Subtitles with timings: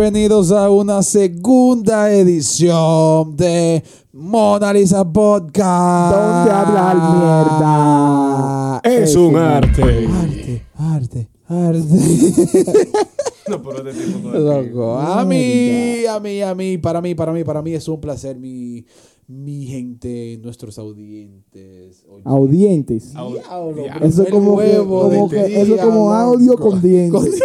[0.00, 3.82] Bienvenidos a una segunda edición de
[4.14, 6.16] Mona Lisa Podcast.
[6.16, 8.80] ¿Dónde hablar mierda?
[8.82, 10.08] Es un arte.
[10.08, 11.84] Arte, arte, arte.
[13.50, 17.32] No, pero este tipo no Loco, a mí, a mí, a mí, para mí, para
[17.32, 18.86] mí, para mí es un placer, mi,
[19.26, 22.06] mi gente, nuestros audientes.
[22.08, 23.12] Oye, Audientes.
[23.12, 26.80] diablo, Eso es como, que, huevo como de que- eso es día, como audio con
[26.80, 27.38] dientes.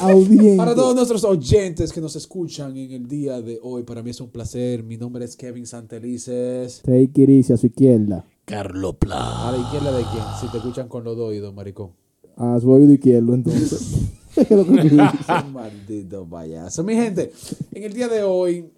[0.00, 0.56] Audientes.
[0.56, 4.20] Para todos nuestros oyentes que nos escuchan en el día de hoy, para mí es
[4.20, 4.82] un placer.
[4.82, 6.80] Mi nombre es Kevin Santelices.
[6.82, 8.24] Take it easy a su izquierda.
[8.46, 9.48] Carlo Pla.
[9.48, 10.24] ¿A la izquierda de quién?
[10.40, 11.90] Si te escuchan con los dos oídos, maricón.
[12.36, 14.10] A su oído izquierdo, entonces.
[14.36, 14.96] Es lo que dice.
[15.52, 16.84] Maldito payaso.
[16.84, 17.32] Mi gente,
[17.72, 18.70] en el día de hoy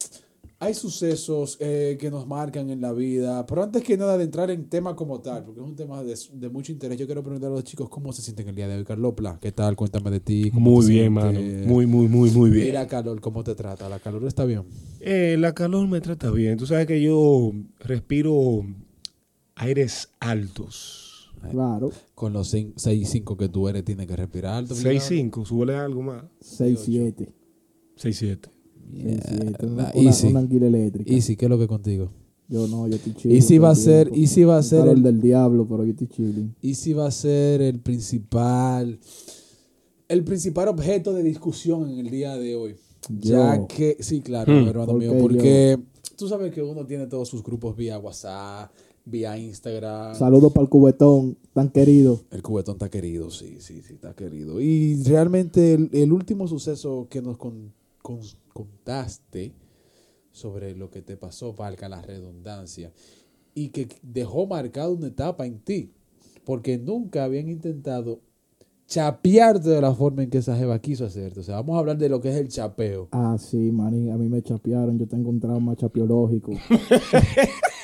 [0.62, 3.44] hay sucesos eh, que nos marcan en la vida.
[3.46, 6.16] Pero antes que nada de entrar en tema como tal, porque es un tema de,
[6.34, 8.76] de mucho interés, yo quiero preguntar a los chicos cómo se sienten el día de
[8.76, 8.84] hoy.
[8.84, 9.74] Carlopla, ¿qué tal?
[9.74, 10.52] Cuéntame de ti.
[10.52, 11.32] ¿cómo Muy bien, mano.
[11.32, 11.66] sientes?
[11.66, 12.66] Muy, muy, muy, muy bien.
[12.66, 13.88] Mira, calor, ¿cómo te trata?
[13.88, 14.62] ¿La calor está bien?
[15.00, 16.56] Eh, la calor me trata bien.
[16.58, 18.64] Tú sabes que yo respiro
[19.56, 21.32] aires altos.
[21.50, 21.90] Claro.
[22.14, 24.76] Con los 6-5 que tú eres, tienes que respirar alto.
[24.76, 26.22] 6'5, súbele algo más.
[26.40, 27.32] 6-7.
[27.96, 28.61] 6'7.
[28.94, 29.32] 6-7.
[29.32, 30.26] Una, Mierda, una, Easy.
[30.28, 31.12] una anguila eléctrica.
[31.12, 32.10] Easy, ¿qué es lo que contigo?
[32.48, 33.32] Yo no, yo estoy chill.
[33.32, 34.20] Easy va a ser, tiempo.
[34.20, 36.54] Easy va a ser el, del diablo, pero yo estoy chilling.
[36.62, 38.98] Easy va a ser el principal,
[40.08, 42.74] el principal objeto de discusión en el día de hoy.
[43.20, 43.66] Ya Yo.
[43.68, 44.68] que, sí, claro, Hmm.
[44.68, 45.78] hermano ¿Por mío, porque
[46.16, 48.70] tú sabes que uno tiene todos sus grupos vía WhatsApp,
[49.04, 50.14] vía Instagram.
[50.14, 52.20] Saludos para el cubetón, tan querido.
[52.30, 54.60] El cubetón está querido, sí, sí, sí, está querido.
[54.60, 59.54] Y realmente el, el último suceso que nos con- con- contaste
[60.30, 62.92] sobre lo que te pasó, valga la redundancia,
[63.54, 65.92] y que dejó marcada una etapa en ti,
[66.44, 68.20] porque nunca habían intentado
[68.86, 71.40] chapearte de la forma en que esa jeva quiso hacerte.
[71.40, 73.08] O sea, vamos a hablar de lo que es el chapeo.
[73.12, 74.98] Ah, sí, maní, a mí me chapearon.
[74.98, 76.52] Yo tengo un trauma chapeológico.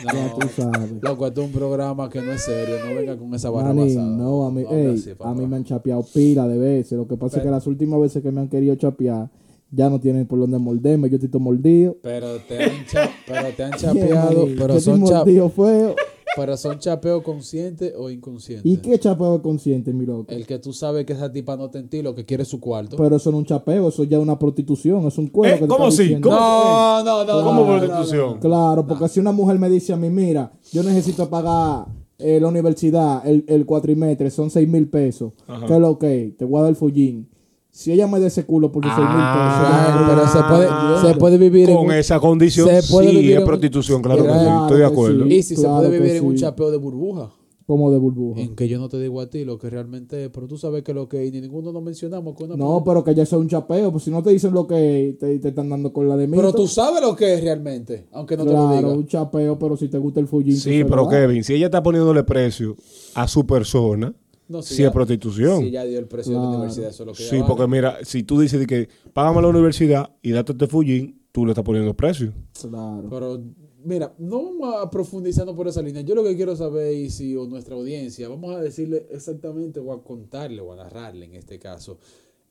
[0.05, 0.93] Ya tú sabes.
[1.03, 3.97] Loco, esto es un programa que no es serio, no venga con esa barra Manín,
[3.97, 4.17] basada.
[4.17, 6.97] no, a mí, hable ey, así, a mí me han chapeado pila de veces.
[6.97, 9.29] Lo que pasa es que las últimas veces que me han querido chapear,
[9.71, 11.09] ya no tienen por dónde morderme.
[11.11, 11.97] Yo estoy todo mordido.
[12.03, 15.95] Pero te han, cha- pero te han chapeado, pero son, cha- feo.
[16.37, 18.65] pero son chapeos conscientes o inconscientes.
[18.71, 20.27] ¿Y qué chapeo es consciente, mi loco?
[20.33, 22.49] El que tú sabes que esa tipa no te en ti, lo que quiere es
[22.49, 22.97] su cuarto.
[22.97, 25.55] Pero eso no es un chapeo, eso ya es una prostitución, es un cuero.
[25.55, 26.03] Eh, que te ¿cómo está sí?
[26.05, 26.29] diciendo.
[26.29, 26.39] ¿Cómo?
[26.41, 28.39] no, no, no, ¿Cómo no, no, prostitución?
[28.39, 31.87] Claro, porque si una mujer me dice a mí, mira, yo necesito pagar
[32.19, 35.33] eh, la universidad, el, el cuatrimestre, son seis mil pesos.
[35.47, 35.67] Ajá.
[35.67, 36.35] ¿Qué es lo que?
[36.39, 37.29] Te voy a dar el fullín.
[37.79, 40.09] Si ella me da ese culo por sus seis mil Ah, pesos.
[40.09, 43.33] pero se puede, se puede vivir en Con un- esa condición, se puede sí, vivir
[43.35, 44.37] en es prostitución, claro que sí.
[44.63, 45.25] Estoy de acuerdo.
[45.27, 45.33] sí.
[45.35, 47.31] Y si Claro se puede vivir en un chapeo de burbuja.
[47.69, 48.41] Como de burbuja.
[48.41, 50.83] En que yo no te digo a ti lo que realmente es, pero tú sabes
[50.83, 52.35] que lo que y ni ninguno nos mencionamos.
[52.35, 54.67] Que una No, pero que ya sea un chapeo, pues si no te dicen lo
[54.67, 56.37] que te, te están dando con la de mí.
[56.37, 58.89] pero tú sabes lo que es realmente, aunque no te claro, lo diga.
[58.89, 60.57] un chapeo, pero si te gusta el fullín.
[60.57, 61.09] Sí, lo pero.
[61.09, 62.75] Kevin, si ella está poniéndole precio
[63.15, 64.15] a su persona,
[64.49, 65.61] No, sí, ya- es prostitución.
[65.61, 67.69] Si ya dio el precio de la universidad, eso es lo que Sí, porque vale.
[67.77, 71.53] mira, si tú dices de que págame la universidad y date este fullín, tú le
[71.53, 72.33] estás poniendo precio.
[72.61, 73.07] Claro.
[73.11, 73.43] Pero,
[73.85, 76.01] mira, no vamos a profundizando por esa línea.
[76.03, 79.93] Yo lo que quiero saber, y si o nuestra audiencia, vamos a decirle exactamente, o
[79.93, 81.99] a contarle, o a narrarle en este caso,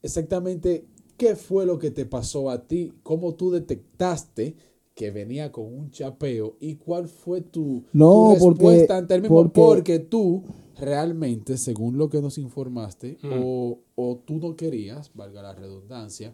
[0.03, 0.85] exactamente
[1.17, 4.55] qué fue lo que te pasó a ti, cómo tú detectaste
[4.97, 9.21] que venía con un chapeo y cuál fue tu, No, tu porque- respuesta ante el
[9.21, 9.35] mismo.
[9.43, 10.41] porque- Porque, tú
[10.79, 16.33] realmente, según lo que nos informaste, o, o tú no querías, valga la redundancia,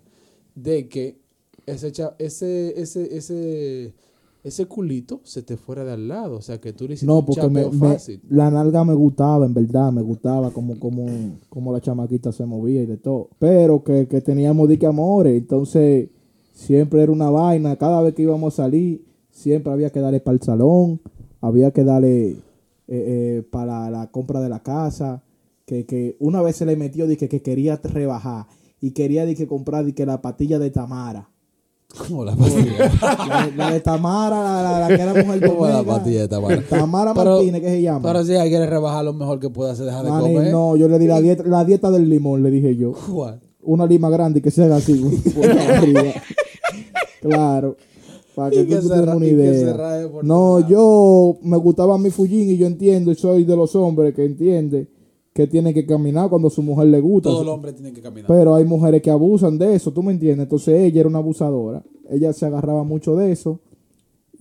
[0.55, 1.17] de que
[1.65, 3.93] ese, ese, ese, ese,
[4.45, 6.37] ese culito se te fuera de al lado.
[6.37, 8.21] O sea, que tú le hiciste No, un porque me, chapeo me- fácil.
[8.29, 11.05] la nalga me gustaba, en verdad, me gustaba como, como,
[11.49, 13.29] como la chamaquita se movía y de todo.
[13.39, 16.09] Pero que, que teníamos dique amores, entonces
[16.53, 17.75] siempre era una vaina.
[17.75, 21.01] Cada vez que íbamos a salir, siempre había que darle para el salón,
[21.41, 22.37] había que darle eh,
[22.87, 25.21] eh, para la compra de la casa.
[25.65, 28.47] Que, que una vez se le metió dije, que quería rebajar
[28.81, 31.29] y quería dije, comprar dije, la patilla de Tamara.
[32.07, 32.91] Como la pastilla.
[33.27, 35.93] La, de- la de Tamara, la, la- la que era mujer de Como la Omega.
[35.95, 36.63] pastilla de Tamara.
[36.67, 38.01] Tamara Pero- Martínez, que se llama.
[38.01, 40.51] Pero si ella quiere rebajar lo mejor que pueda hacer, dejar de comer.
[40.51, 42.93] no, yo le di la dieta, la dieta del limón, le dije yo.
[42.93, 43.39] ¿Cuál?
[43.61, 44.93] Una lima grande y que se haga así.
[47.29, 47.75] claro.
[48.35, 50.09] Para que tú se tengas ra- una que idea.
[50.23, 54.25] no, yo me gustaba mi fullín y yo entiendo y soy de los hombres que
[54.25, 54.87] entiende
[55.33, 57.29] que tiene que caminar cuando su mujer le gusta.
[57.29, 58.27] Todo el hombre tiene que caminar.
[58.27, 60.43] Pero hay mujeres que abusan de eso, ¿tú me entiendes?
[60.45, 61.83] Entonces ella era una abusadora.
[62.09, 63.59] Ella se agarraba mucho de eso.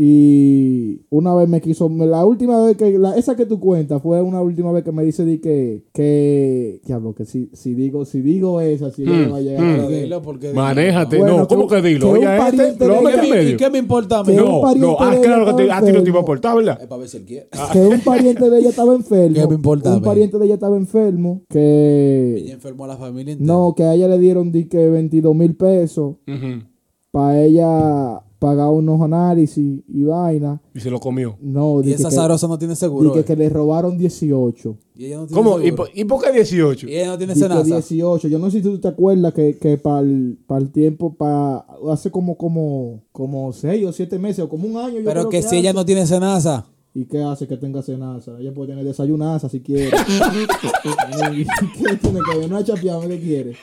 [0.05, 4.21] Y una vez me quiso, la última vez que, la, esa que tú cuentas fue
[4.21, 8.21] una última vez que me dice di que, que, diablo, que si, si digo, si
[8.21, 9.81] digo esa, si no Hmm, va a llegar hmm.
[9.81, 10.03] a ver.
[10.03, 12.11] Dilo porque Manéjate, Bueno, no, ¿cómo que- que dilo?
[12.11, 14.35] Oye, este, lo de en ¿Y qué me importa a mí?
[14.35, 16.79] No, no, ah, de claro que te- a ti no te iba a importar, ¿verdad?
[16.81, 17.49] Es para ver si él quiere.
[17.73, 19.35] que un pariente de ella estaba enfermo.
[19.37, 21.43] ¿Qué me importa Un pariente de ella estaba enfermo.
[21.49, 23.53] Que Ella enfermó a la familia entera.
[23.53, 26.65] no, que a ella le dieron di que 22 mil pesos Ujú.
[27.13, 30.61] para ella pagar unos análisis y vaina.
[30.75, 31.37] Y se lo comió.
[31.41, 33.13] No, Y esa que, zarosa no tiene seguro.
[33.13, 33.25] que, eh.
[33.25, 34.77] que le robaron 18.
[34.97, 35.63] Y ella no tiene ¿Cómo?
[35.63, 36.89] ¿Y por, ¿Y por qué 18?
[36.89, 37.63] Y ella no tiene que cenaza.
[37.63, 38.27] 18.
[38.27, 40.37] Yo no sé si tú te acuerdas que, que para el,
[40.73, 44.99] tiempo, para hace como, como, como 6 o 7 meses o como un año.
[44.99, 46.67] yo Pero creo que si ella no tiene cenaza.
[46.95, 48.33] ¿Y qué hace que tenga cenaza?
[48.41, 49.97] Ella puede tener desayunaza si quiere.
[51.33, 52.51] ¿Y ¿Qué tiene que ver?
[52.51, 53.57] No ha chapeado, ¿qué quiere?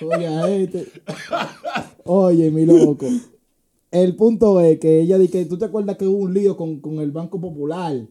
[0.00, 0.86] Oye, este.
[2.04, 3.06] Oye, mi loco.
[3.94, 6.80] El punto es que ella dice que tú te acuerdas que hubo un lío con,
[6.80, 8.06] con el Banco Popular.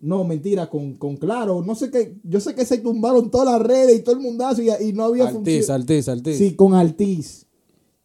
[0.00, 1.62] No, mentira, con, con Claro.
[1.66, 2.14] No sé qué.
[2.22, 5.04] Yo sé que se tumbaron todas las redes y todo el mundazo y, y no
[5.04, 5.80] había Altiz, función.
[5.80, 6.38] Altiz, Altiz.
[6.38, 7.46] Sí, con Altiz.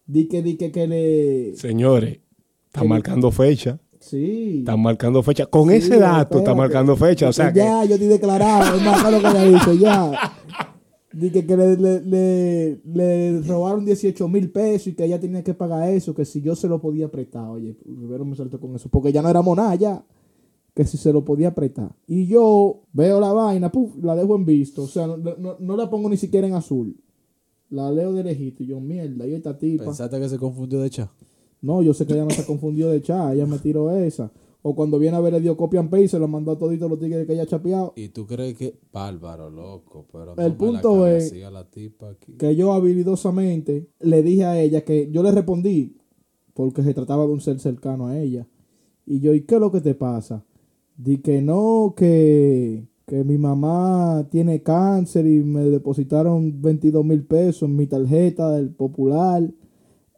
[0.04, 1.56] Di que, di que, que le.
[1.56, 2.18] Señores,
[2.66, 3.78] está Que- marcando fecha.
[4.00, 4.58] Sí.
[4.58, 5.46] Está marcando fecha.
[5.46, 6.56] Con Sí, ese dato está espérate.
[6.58, 7.28] marcando fecha.
[7.28, 7.60] O sea que.
[7.60, 10.10] ya, yo estoy declarado, es más claro que le dice, ya.
[11.18, 15.54] Dije que le, le, le, le robaron 18 mil pesos y que ella tenía que
[15.54, 17.48] pagar eso, que si yo se lo podía prestar.
[17.48, 20.04] Oye, primero me saltó con eso, porque ya no éramos nada ya.
[20.74, 21.90] Que si se lo podía prestar.
[22.06, 24.82] Y yo veo la vaina, puf, la dejo en visto.
[24.82, 26.94] O sea, no, no- no la pongo ni siquiera en azul.
[27.70, 29.84] La leo de lejito y yo, mierda, y esta tipa.
[29.84, 31.08] Pensaste que se confundió de chat.
[31.62, 34.30] No, yo sé que ella no se confundió de chat, ella me tiró esa.
[34.68, 36.58] O cuando viene a ver, le dio copia and paste y se lo mandó a
[36.58, 37.92] toditos los tigres que ella ha chapeado.
[37.94, 38.76] Y tú crees que.
[38.92, 40.08] Bárbaro, loco.
[40.10, 42.32] Pero no El me punto la es así a la tipa aquí.
[42.32, 45.94] Que yo habilidosamente le dije a ella que yo le respondí
[46.52, 48.48] porque se trataba de un ser cercano a ella.
[49.06, 50.44] Y yo, ¿y qué es lo que te pasa?
[50.96, 57.68] Di que no, que, que mi mamá tiene cáncer y me depositaron 22 mil pesos
[57.68, 59.48] en mi tarjeta del popular.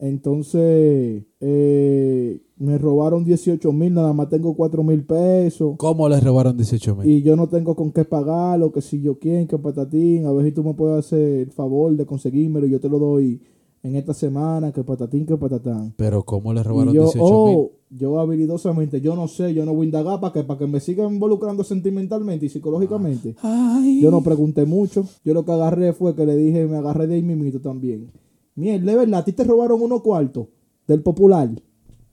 [0.01, 5.75] Entonces, eh, me robaron 18 mil, nada más tengo 4 mil pesos.
[5.77, 7.09] ¿Cómo le robaron 18 mil?
[7.09, 10.47] Y yo no tengo con qué pagarlo, que si yo quién, que patatín, a ver
[10.47, 13.41] si tú me puedes hacer el favor de conseguírmelo y yo te lo doy
[13.83, 15.95] en esta semana, que patatín, que patatán.
[15.97, 17.57] Pero ¿cómo le robaron Y yo, 18 mil?
[17.57, 20.67] oh, yo habilidosamente, yo no sé, yo no voy a indagar para que, para que
[20.67, 23.35] me sigan involucrando sentimentalmente y psicológicamente.
[23.43, 24.01] Ay.
[24.01, 25.05] Yo no pregunté mucho.
[25.25, 28.11] Yo lo que agarré fue que le dije, me agarré de ahí mimito también.
[28.59, 30.47] Mierda, de verdad, a ti te robaron unos cuartos
[30.87, 31.49] del popular.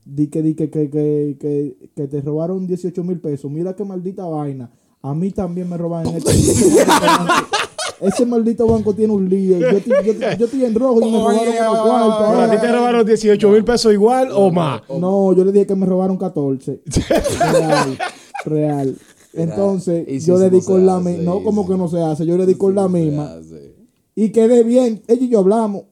[0.04, 3.50] Di que, di que, que, que, que, que te robaron 18 mil pesos.
[3.50, 4.70] Mira qué maldita vaina.
[5.02, 6.30] A mí también me roban este.
[8.00, 9.58] Ese maldito banco tiene un lío.
[9.58, 12.26] Yo, estoy- yo, estoy- yo estoy en rojo y me robaron unos cuartos.
[12.28, 14.82] Pero a ti te robaron 18 mil pesos igual o más.
[15.00, 16.82] No, yo le dije que me robaron 14.
[17.40, 17.98] Real,
[18.44, 18.96] real.
[19.32, 21.22] Entonces, si yo le di no con la misma.
[21.24, 22.24] No, como que no se hace.
[22.26, 23.36] Yo le di con la misma.
[24.14, 25.02] Y quedé bien.
[25.08, 25.82] Ella y yo hablamos.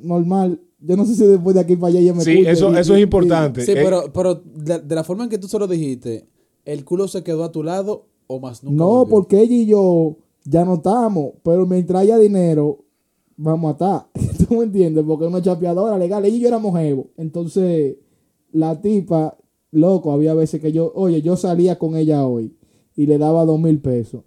[0.00, 0.60] Normal.
[0.80, 2.76] Yo no sé si después de aquí para allá ella me Sí, escucha eso, y-
[2.78, 3.60] eso es y- importante.
[3.64, 6.28] Sí, Eh, pero, pero de, de la forma en que tú se lo dijiste,
[6.64, 8.76] ¿el culo se quedó a tu lado o más nunca?
[8.76, 9.10] No, volvió?
[9.10, 11.32] porque ella y yo ya no estamos.
[11.42, 12.84] Pero mientras haya dinero,
[13.36, 14.08] vamos a estar.
[14.48, 15.04] ¿Tú me entiendes?
[15.06, 16.24] Porque es una chapeadora legal.
[16.24, 17.08] Ella y yo éramos jevo.
[17.16, 17.96] Entonces,
[18.52, 19.36] la tipa,
[19.72, 22.54] loco, había veces que yo, oye, yo salía con ella hoy
[22.94, 24.22] y le daba dos mil pesos.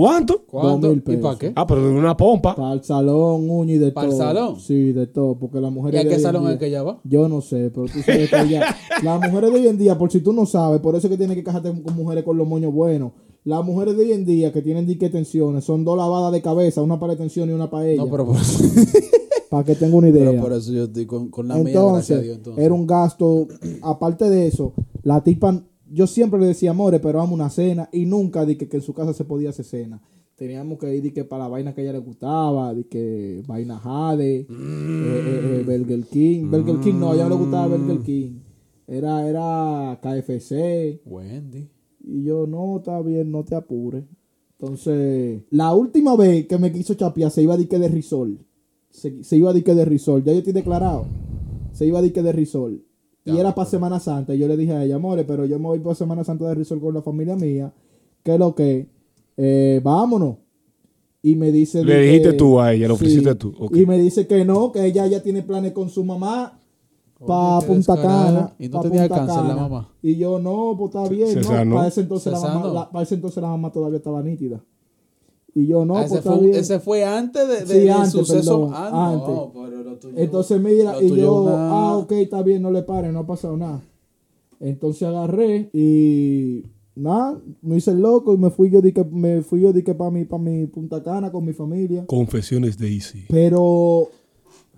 [0.00, 0.42] ¿Cuánto?
[0.46, 0.86] ¿Cuánto?
[0.88, 1.52] dos mil ¿Y para qué?
[1.56, 2.54] Ah, pero de una pompa.
[2.54, 4.18] Para el salón, uña y de ¿Para el todo.
[4.22, 4.60] salón?
[4.60, 5.36] Sí, de todo.
[5.38, 6.00] Porque las ¿Y mujeres.
[6.00, 7.00] a de qué salón día- es que ella va?
[7.04, 8.64] Yo no sé, pero tú sabes que ella,
[9.02, 11.18] las mujeres de hoy en día, por si tú no sabes, por eso es que
[11.18, 13.12] tienes que casarte con mujeres con los moños buenos.
[13.44, 16.82] Las mujeres de hoy en día que tienen dique tensiones son dos lavadas de cabeza,
[16.82, 18.02] una para tensión y una para ella.
[18.04, 18.36] No, pero por,
[19.50, 20.30] para que tenga una idea.
[20.30, 22.36] pero por eso yo estoy con, con la mía, gracias a Dios.
[22.36, 22.64] Entonces.
[22.64, 23.46] era un gasto.
[23.82, 27.88] Aparte de eso, la tipa, yo siempre le decía, amores, pero vamos a una cena
[27.92, 30.02] y nunca dije que en su casa se podía hacer cena.
[30.36, 33.78] Teníamos que ir que para la vaina que a ella le gustaba, de que vaina
[33.78, 34.54] Jade, Mm.
[34.54, 36.50] eh, eh, eh, Burger King.
[36.50, 38.32] Burger King no, a ella no le gustaba Burger King.
[38.86, 41.00] Era, era KFC.
[41.04, 41.68] Wendy.
[42.04, 44.04] Y yo, no, está bien, no te apures.
[44.58, 48.38] Entonces, la última vez que me quiso chapear se iba a dique de risol.
[48.90, 50.22] Se, se iba a dique de risol.
[50.24, 51.06] Ya yo estoy declarado.
[51.72, 52.82] Se iba a dique de risol.
[53.34, 54.34] Y era para Semana Santa.
[54.34, 56.54] Y yo le dije a ella, amores, pero yo me voy para Semana Santa de
[56.54, 57.72] risol con la familia mía.
[58.22, 58.88] ¿Qué es lo que?
[59.36, 60.36] Eh, vámonos.
[61.22, 61.84] Y me dice...
[61.84, 63.04] Le de dijiste que- tú a ella, lo sí.
[63.04, 63.54] ofreciste tú.
[63.58, 63.76] Ok.
[63.76, 66.58] Y me dice que no, que ella ya tiene planes con su mamá
[67.26, 67.96] para Punta.
[68.00, 68.54] Cana.
[68.58, 69.62] ¿Y no pa' tenía Punta cáncer la Cana.
[69.62, 69.92] mamá?
[70.02, 71.28] Y yo, no, pues está bien.
[71.28, 71.74] se no, sanó.
[71.76, 72.74] Para, ese entonces Se la mamá, sanó.
[72.74, 74.60] la- para ese entonces la mamá todavía estaba nítida.
[75.54, 76.54] Y yo, no, Ah, pues ese, fue, bien.
[76.54, 78.60] ese fue antes de, de- Sí, antes, suceso.
[78.68, 79.28] perdón, ah, antes.
[79.28, 82.62] no, pero lo tuyo- Entonces mira, lo y tuyo yo, una- ah, ok, está bien,
[82.62, 83.82] no le pare, no ha pasado nada.
[84.60, 86.64] Entonces agarré y
[86.94, 89.82] nada, me hice el loco y me fui yo di que me fui yo di
[89.82, 92.04] que para mi para mi Punta Cana con mi familia.
[92.06, 93.24] Confesiones de Easy.
[93.28, 94.08] Pero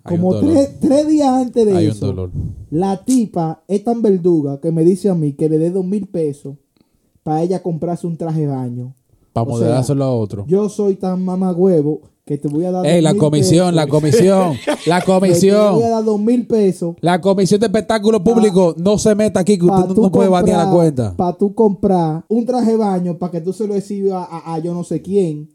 [0.03, 2.31] como tres, tres días antes de Hay un eso, dolor.
[2.71, 6.07] la tipa es tan verduga que me dice a mí que le dé dos mil
[6.07, 6.55] pesos
[7.23, 8.95] para ella comprarse un traje de baño.
[9.33, 10.45] Para O sea, modelárselo a otro.
[10.47, 12.85] Yo soy tan mamagüevo que te voy a dar.
[12.85, 14.53] Ey, la 2.000 comisión, la comisión,
[14.85, 15.79] la que Te voy a comisión.
[15.79, 16.95] dar dos mil pesos.
[17.01, 20.53] La comisión de espectáculo público no se meta aquí, que usted no, no puede batir
[20.53, 21.15] la cuenta.
[21.15, 24.59] Para tú comprar un traje de baño para que tú se lo exhibas a, a
[24.59, 25.49] yo no sé quién.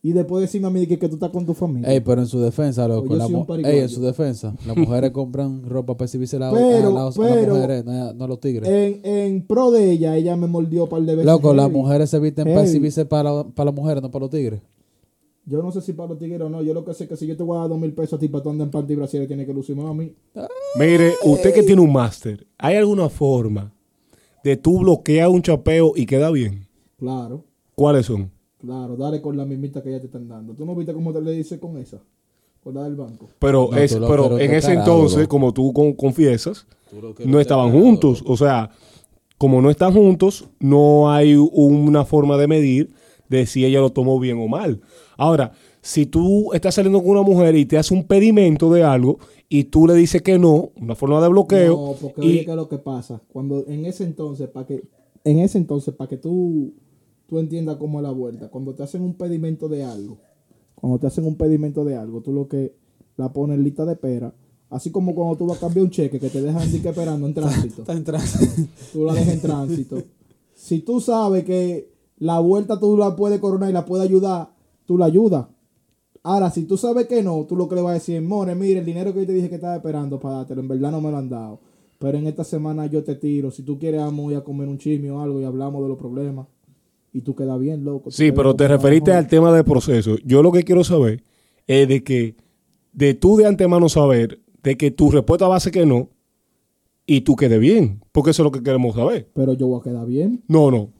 [0.00, 1.90] Y después decirme a mí que, que tú estás con tu familia.
[1.92, 3.08] Ey, pero en su defensa, loco.
[3.08, 4.54] Pues yo la ey, en su defensa.
[4.64, 8.38] Las mujeres compran ropa para exhibirse la, Pero- a, la- a las mujeres, no los
[8.38, 8.68] tigres.
[8.68, 11.26] en, en pro de ella, ella me mordió un par de veces.
[11.26, 14.60] Loco, las mujeres se visten para exhibirse para, para las mujeres, no para los tigres.
[15.46, 16.62] Yo no sé si para los tigres o no.
[16.62, 18.12] Yo lo que sé es que si yo te voy a dar dos mil pesos
[18.14, 20.14] a ti para tú andar en panty y brasier, tiene que lucirme a mí.
[20.78, 23.72] Mire, usted que tiene un máster, ¿hay alguna forma
[24.44, 26.68] de tú bloquear un chapeo y queda bien?
[26.98, 28.30] Claro, ¿Cuáles son?
[28.58, 28.96] Claro.
[28.96, 30.54] Dale con la mismita que ella te están dando.
[30.54, 31.98] ¿Tú no viste cómo te le dice con esa?
[32.62, 33.28] Con la del banco.
[33.38, 36.66] Pero, No, es, pero pero en ese entonces, como tú con- confiesas,
[37.24, 38.22] no estaban juntos.
[38.26, 38.70] O sea,
[39.38, 42.90] como no están juntos, no hay una forma de medir
[43.28, 44.80] de si ella lo tomó bien o mal.
[45.16, 49.18] Ahora, si tú estás saliendo con una mujer y te hace un pedimento de algo
[49.48, 52.50] y tú le dices que no, una forma de bloqueo, No, porque y oye, ¿qué
[52.50, 53.20] es lo que pasa?
[53.32, 54.82] Cuando en ese entonces, para que,
[55.24, 56.72] en ese entonces, para que tú,
[57.28, 60.18] tú entiendas cómo es la vuelta, cuando te hacen un pedimento de algo,
[60.74, 62.74] cuando te hacen un pedimento de algo, tú lo que
[63.16, 64.34] la pones en lista de espera,
[64.70, 67.34] así como cuando tú vas a cambiar un cheque que te dejan que esperando en
[67.34, 68.26] tránsito, Está entrando.
[68.92, 70.02] tú la dejas en tránsito.
[70.54, 74.50] Si tú sabes que la vuelta tú la puedes coronar y la puedes ayudar,
[74.86, 75.46] tú la ayudas.
[76.22, 78.80] Ahora, si tú sabes que no, tú lo que le vas a decir, More, mire,
[78.80, 81.10] el dinero que yo te dije que estaba esperando para dártelo, en verdad no me
[81.10, 81.60] lo han dado.
[81.98, 83.50] Pero en esta semana yo te tiro.
[83.50, 86.46] Si tú quieres, vamos a comer un chisme o algo y hablamos de los problemas.
[87.12, 88.10] Y tú quedas bien, loco.
[88.10, 89.24] Sí, pero te referiste mejor.
[89.24, 90.16] al tema del proceso.
[90.24, 91.22] Yo lo que quiero saber
[91.66, 92.36] es de que,
[92.92, 96.10] de tú de antemano saber de que tu respuesta va a ser que no
[97.06, 99.30] y tú quedes bien, porque eso es lo que queremos saber.
[99.34, 100.42] Pero yo voy a quedar bien.
[100.48, 100.90] No, no.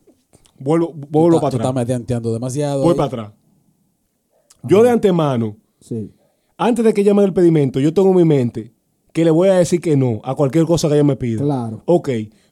[0.59, 1.75] Vuelvo, vuelvo para tú estás atrás.
[1.75, 2.83] medianteando demasiado.
[2.83, 2.97] Voy ahí.
[2.97, 3.33] para atrás.
[4.65, 6.11] Yo de antemano, Sí.
[6.57, 8.73] antes de que llame el pedimento, yo tengo en mi mente
[9.13, 11.43] que le voy a decir que no a cualquier cosa que ella me pida.
[11.43, 11.83] Claro.
[11.85, 12.09] Ok,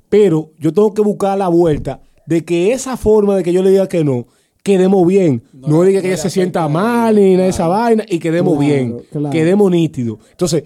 [0.08, 3.70] pero yo tengo que buscar la vuelta de que esa forma de que yo le
[3.70, 4.26] diga que no,
[4.62, 5.42] quedemos bien.
[5.52, 8.56] No, No, diga que ella se sienta mal ni nada de esa vaina y quedemos
[8.58, 9.30] Claro, bien, claro.
[9.30, 10.18] quedemos nítidos.
[10.32, 10.64] Entonces,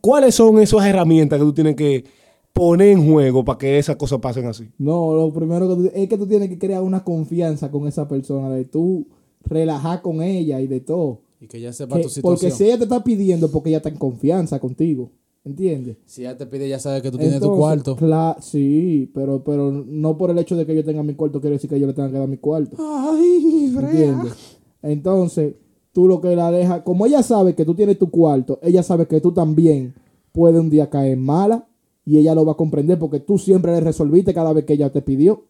[0.00, 2.04] ¿cuáles son esas herramientas que tú tienes que
[2.52, 4.68] poner en juego para que esas cosas pasen así?
[4.78, 8.06] No, lo primero que tú, es que tú tienes que crear una confianza con esa
[8.06, 9.06] persona, de tú
[9.44, 11.22] relajar con ella y de todo.
[11.40, 12.22] Y que ella sepa Que- tu situación.
[12.50, 15.10] porque si ella te está pidiendo, porque ella está en confianza contigo.
[15.42, 15.96] ¿Entiendes?
[16.04, 17.96] Si ella te pide, ya sabe que tú tienes tu cuarto.
[18.40, 21.70] sí, pero, pero no por el hecho de que yo tenga mi cuarto quiere decir
[21.70, 22.76] que yo le tenga que dar mi cuarto.
[22.78, 24.58] Ay, ¿Entiendes?
[24.82, 25.54] Entonces,
[25.92, 29.06] tú lo que la dejas, como ella sabe que tú tienes tu cuarto, ella sabe
[29.06, 29.94] que tú también
[30.32, 31.66] puedes un día caer mala
[32.04, 34.92] y ella lo va a comprender porque tú siempre le resolviste cada vez que ella
[34.92, 35.44] te pidió.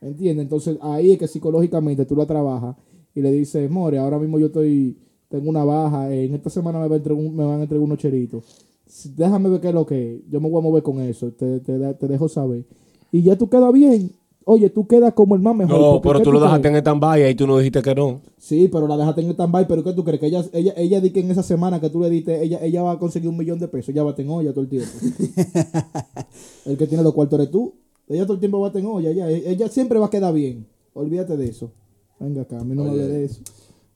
[0.00, 0.44] ¿Entiendes?
[0.44, 2.76] Entonces ahí es que psicológicamente tú la trabajas
[3.14, 4.98] y le dices, More, ahora mismo yo estoy,
[5.28, 7.98] tengo una baja, en esta semana me, va a entregar me van a entregar unos
[7.98, 8.67] cheritos.
[9.16, 10.22] Déjame ver qué es lo que.
[10.30, 12.64] Yo me voy a mover con eso, te, te, te dejo saber.
[13.12, 14.12] Y ya tú quedas bien.
[14.50, 15.78] Oye, tú quedas como el más mejor.
[15.78, 16.50] No, pero ¿qué tú lo crees?
[16.50, 18.22] dejaste en stand-by y tú no dijiste que no.
[18.38, 19.68] Sí, pero la dejaste en stand-by.
[19.68, 20.20] Pero ¿qué tú crees?
[20.20, 22.82] Que ella, ella, ella di que en esa semana que tú le diste, ella, ella
[22.82, 23.90] va a conseguir un millón de pesos.
[23.90, 24.88] Ella va a tener olla todo el tiempo.
[26.64, 27.74] el que tiene los cuartos eres tú.
[28.08, 29.10] Ella todo el tiempo va a tener olla.
[29.10, 30.66] Ella, ella siempre va a quedar bien.
[30.94, 31.70] Olvídate de eso.
[32.18, 33.42] Venga acá, a mí no me de eso.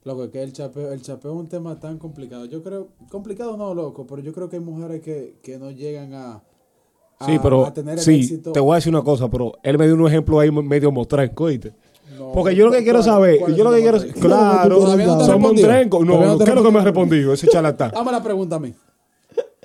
[0.05, 2.45] Loco, que el chapeo, el chapeo es un tema tan complicado.
[2.45, 6.13] Yo creo, complicado no, loco, pero yo creo que hay mujeres que, que no llegan
[6.13, 6.43] a,
[7.19, 8.51] a, Sí, pero a tener el sí, éxito.
[8.51, 11.45] te voy a decir una cosa, pero él me dio un ejemplo ahí medio mostrenco,
[11.45, 11.73] ¿oíste?
[12.17, 12.33] No.
[12.33, 16.05] Porque yo lo que quiero ¿Cuál- saber, yo lo que quiero, claro, no son montrencos.
[16.05, 17.33] No, no ¿qué es lo que me ha respondido?
[17.33, 17.91] Ese charlatán.
[17.91, 18.73] Dame la pregunta a mí.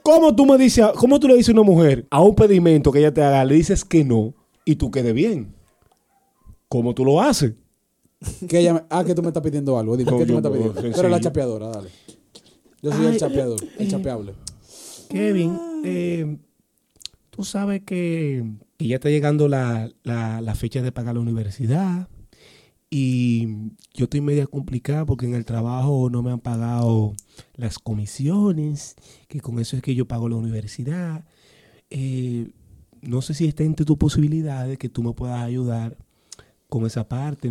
[0.04, 3.00] ¿Cómo tú me dices, cómo tú le dices a una mujer a un pedimento que
[3.00, 4.32] ella te haga, le dices que no
[4.64, 5.52] y tú quedes bien?
[6.68, 7.52] ¿Cómo tú lo haces?
[8.48, 9.96] Que ella me- ah, que tú me estás pidiendo algo.
[9.96, 10.74] Dime, ¿qué tú yo- me estás pidiendo?
[10.74, 10.94] sencillo.
[10.94, 11.88] Tú eres la chapeadora, dale.
[12.82, 14.34] Yo soy el chapeador, el chapeable.
[15.08, 16.38] Kevin, eh,
[17.30, 18.44] tú sabes que,
[18.76, 22.08] que ya está llegando la, la- la fecha de pagar la universidad
[22.90, 23.46] y
[23.94, 27.14] yo estoy media complicada porque en el trabajo no me han pagado
[27.54, 28.96] las comisiones,
[29.28, 31.24] que con eso es que yo pago la universidad.
[31.90, 32.50] Eh,
[33.02, 35.96] no sé si está entre tus posibilidades que tú me puedas ayudar
[36.68, 37.48] con esa parte.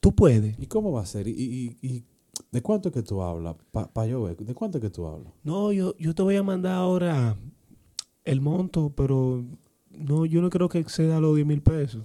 [0.00, 0.58] Tú puedes.
[0.58, 1.26] ¿Y cómo va a ser?
[1.28, 2.04] ¿Y, y, y
[2.52, 3.56] de cuánto es que tú hablas?
[3.72, 5.32] Para yo ver, ¿de cuánto es que tú hablas?
[5.42, 7.36] No, yo, yo te voy a mandar ahora
[8.24, 9.44] el monto, pero
[9.90, 12.04] No, yo no creo que exceda los 10 mil pesos.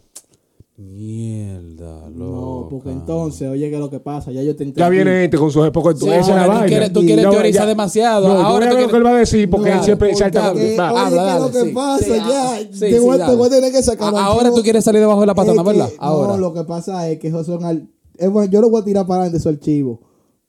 [0.75, 2.61] Mierda, loco.
[2.63, 4.31] No, porque entonces, oye, ¿qué es lo que pasa?
[4.31, 4.79] Ya yo te entendí.
[4.79, 5.99] Ya viene este con sus épocas.
[5.99, 8.27] Sí, esa es la porque tú quieres, tú quieres No, teorizar ya- demasiado.
[8.27, 9.69] No, yo Ahora voy a tú ver lo que quieres- él va a decir porque
[9.69, 10.53] No, él siempre porque- salta.
[10.53, 11.75] Que, Va, oye, habla, ¿qué es dale, lo que sí.
[11.75, 12.03] pasa?
[12.05, 13.31] Sí, ya, sí, te, sí, voy, dale.
[13.31, 15.61] te voy a tener que sacar A- Ahora tú quieres salir debajo de la patana,
[15.61, 15.89] Es que- ¿verdad?
[15.99, 16.27] Ahora.
[16.33, 17.87] No, lo que pasa es que esos son al-
[18.17, 19.99] es bueno, yo lo voy a tirar para adelante esos archivos.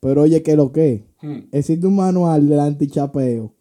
[0.00, 1.04] Pero oye, ¿qué es lo que?
[1.20, 1.40] Hmm.
[1.52, 3.52] Existe un manual del antichapeo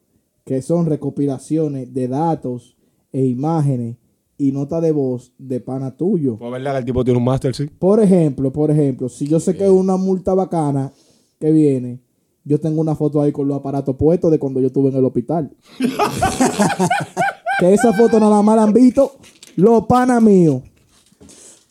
[0.46, 2.76] que son recopilaciones de datos
[3.12, 3.98] e imágenes
[4.38, 6.38] y nota de voz de pana tuyo.
[6.38, 7.68] Pues verdad que el tipo tiene un máster, sí.
[7.68, 10.92] Por ejemplo, por ejemplo, si yo sé que es una multa bacana
[11.40, 12.00] que viene,
[12.44, 15.06] yo tengo una foto ahí con los aparatos puestos de cuando yo estuve en el
[15.06, 15.56] hospital.
[17.60, 19.14] que esa foto nada más la han visto
[19.56, 20.62] los panas míos.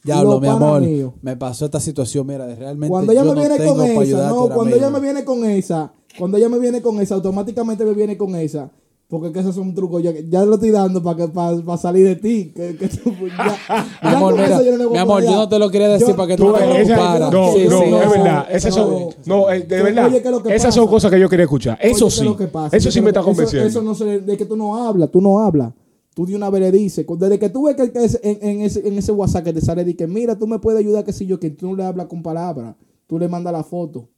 [0.04, 0.82] Diablo, Los mi amor.
[0.82, 1.12] míos.
[1.22, 2.90] Me pasó esta situación, mira, de realmente.
[2.90, 6.36] Cuando ella yo me viene con esa, no, cuando ella me viene con esa, cuando
[6.38, 8.70] ella me viene con esa, automáticamente me viene con esa.
[9.12, 12.06] Porque es que esos son trucos, ya, ya lo estoy dando para que para salir
[12.06, 12.50] de ti.
[12.56, 15.70] Que, que tú- ya- Mi amor, mira, yo no mi amor, yo no te lo
[15.70, 17.30] quería decir Yo- para que Tú tú te preocuparas.
[17.30, 18.46] no, Sí, no, sí, es verdad.
[18.50, 18.82] Esas no.
[18.88, 20.06] son, no, eh, de verdad.
[20.06, 21.78] oye, ¿qué es lo que Esas son cosas que yo quería escuchar.
[21.82, 22.36] Eso Oye, ¿qué es sí.
[22.38, 22.74] que pasa?
[22.78, 23.68] Eso ¿Qué sí me está que- eso- convenciendo.
[23.68, 25.74] Eso, no se, de que tú no hablas, tú no hablas.
[26.14, 27.82] Tú de una vez le dices, desde que tú ves que,
[28.22, 30.80] en, en ese, en ese WhatsApp que te sale, de que mira, tú me puedes
[30.80, 32.76] ayudar, que si yo, que tú no le hablas con palabras,
[33.06, 34.08] tú le mandas la foto.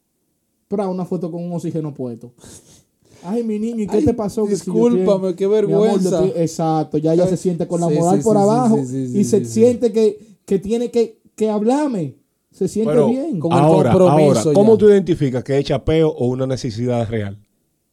[0.69, 2.33] Pero una foto con un oxígeno puesto.
[3.25, 4.47] Ay, mi niño, ¿y qué Ay, te pasó?
[4.47, 6.25] Discúlpame, qué amor, vergüenza.
[6.37, 9.19] exacto, ya ella se siente con la Sí, moral sí, por sí, abajo sí, sí,
[9.19, 12.17] y sí, se siente que, que tiene que, que hablarme.
[12.51, 13.41] Se siente Pero bien.
[13.41, 14.79] Con el ahora, compromiso ahora, ¿cómo ya.
[14.79, 17.39] tú identificas que es chapeo o una necesidad real?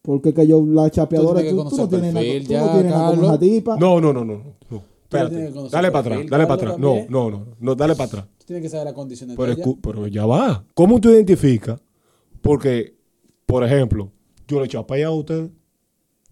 [0.02, 2.92] Porque que yo, la chapeadora, tú, tú conocer no tienes nada, perfil tú no tienes
[2.92, 3.78] nada con tipa.
[3.78, 4.44] No, no, no, no.
[4.70, 4.84] no.
[5.04, 5.52] Espérate.
[5.70, 6.78] Dale el para atrás, dale para atrás.
[6.80, 8.26] No, no, no, no, dale para atrás.
[8.38, 9.74] Tú tienes que saber las condiciones Pero, de ella.
[9.82, 10.64] pero ya va.
[10.74, 11.80] ¿Cómo tú identificas?
[12.42, 12.96] Porque,
[13.46, 14.12] por ejemplo,
[14.52, 15.50] yo le chapeé a usted.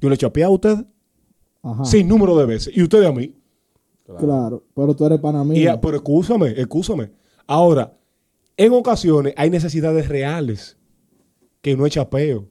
[0.02, 0.86] Yo le chapeé a usted
[1.64, 1.86] Ajá.
[1.86, 2.76] sin número de veces.
[2.76, 3.34] Y usted a mí.
[4.18, 5.72] Claro, pero tú eres pana Y, mío.
[5.74, 7.12] a- pero escúchame, escúchame.
[7.48, 7.96] Ahora,
[8.58, 10.78] en ocasiones hay necesidades reales
[11.62, 12.46] que no es chapeo.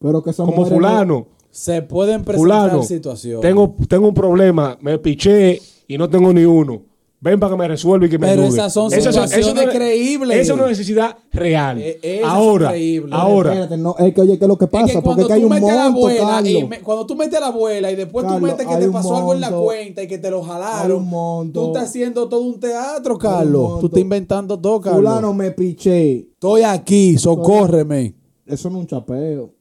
[0.00, 2.36] Pero que esa Como fulano, Se pueden presentar
[2.68, 3.40] fulano, situaciones.
[3.40, 6.82] tengo, tengo un problema, me piché y no tengo ni uno.
[7.20, 8.56] Ven para que me resuelva y que me Pero ayude.
[8.58, 10.36] esas son Esa- situaciones no es- creíbles.
[10.38, 11.78] Esa es una necesidad real.
[11.80, 13.12] Eh, esas son ahora, creíbles.
[13.12, 14.86] ahora, Espérate, no, es que oye, ¿qué es lo que Es pasa?
[14.86, 16.68] que Porque cuando es que hay tú un metes a la abuela y Carlos.
[16.70, 18.86] me- cuando tú metes a la abuela y después tú Carlos, metes que hay te
[18.86, 19.64] un pasó algo en la monto.
[19.64, 21.60] cuenta y que te lo Hay jalaron, un monto.
[21.60, 23.62] tú estás haciendo todo un teatro, Carlos.
[23.62, 23.80] monto.
[23.80, 25.00] Tú estás inventando todo, Carlos.
[25.02, 26.18] Fulano me piché.
[26.18, 28.14] Estoy aquí, socórreme.
[28.46, 29.57] Eso no es un chapeo.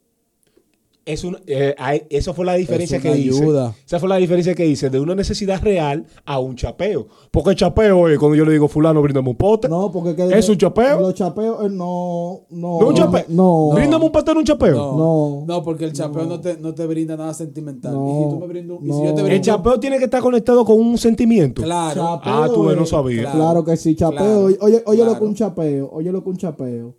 [1.08, 3.42] Es una- eh, hay- esa fue la diferencia Es que una hice.
[3.44, 3.74] ayuda.
[3.86, 7.08] Esa fue la diferencia que hice de una necesidad real a un chapeo.
[7.32, 9.68] Porque el chapeo es cuando yo le digo fulano, bríndame un pote.
[9.70, 11.00] No, porque que ¿Es un chapeo?
[11.00, 12.80] Los chapeos, eh, no, no.
[12.80, 13.24] ¿No un chapeo?
[13.30, 13.70] No.
[13.74, 14.76] Bríndame un pote en un chapeo.
[14.76, 15.44] No, No.
[15.48, 16.40] no, porque el chapeo no.
[16.40, 17.94] te, no te brinda nada sentimental.
[17.94, 19.06] No, y si tú me brindas, y si no.
[19.06, 21.62] yo te El chapeo tiene que estar conectado con un sentimiento.
[21.64, 22.02] claro.
[22.18, 23.22] Chapeo Ah, tú no es- sabía.
[23.22, 23.38] Claro.
[23.40, 24.18] Claro que sí, chapeo.
[24.18, 25.20] Claro, oye, oye, oye lo claro.
[25.20, 25.90] que un chapeo.
[25.94, 26.96] Oye lo que un chapeo.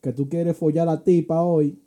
[0.00, 1.78] Que tú quieres follar a la tipa hoy.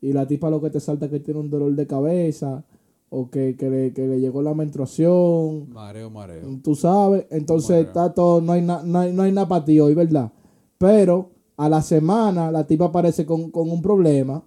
[0.00, 2.64] Y la tipa lo que te salta es que tiene un dolor de cabeza.
[3.10, 5.70] O que, que, le, que le llegó la menstruación.
[5.70, 6.60] Mareo, mareo.
[6.62, 7.26] Tú sabes.
[7.30, 8.40] Entonces está todo.
[8.40, 10.30] No hay nada no hay, no hay nada para ti hoy, ¿verdad?
[10.76, 14.42] Pero a la semana la tipa aparece con, con un problema.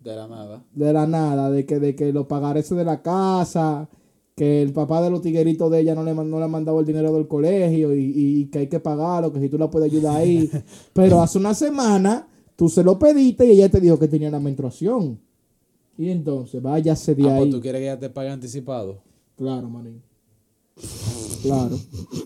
[0.00, 0.62] De la nada.
[0.74, 3.88] de la nada, de que, de que los pagares de la casa,
[4.36, 6.78] que el papá de los tigueritos de ella no le, man- no le ha mandado
[6.78, 9.90] el dinero del colegio y, y que hay que pagarlo, que si tú la puedes
[9.92, 10.48] ayudar ahí.
[10.92, 14.40] Pero hace una semana tú se lo pediste y ella te dijo que tenía la
[14.40, 15.20] menstruación.
[15.96, 17.38] Y entonces, váyase de Ah, ahí.
[17.42, 18.98] pues tú quieres que ella te pague anticipado.
[19.36, 20.02] Claro, manín.
[21.42, 21.78] Claro.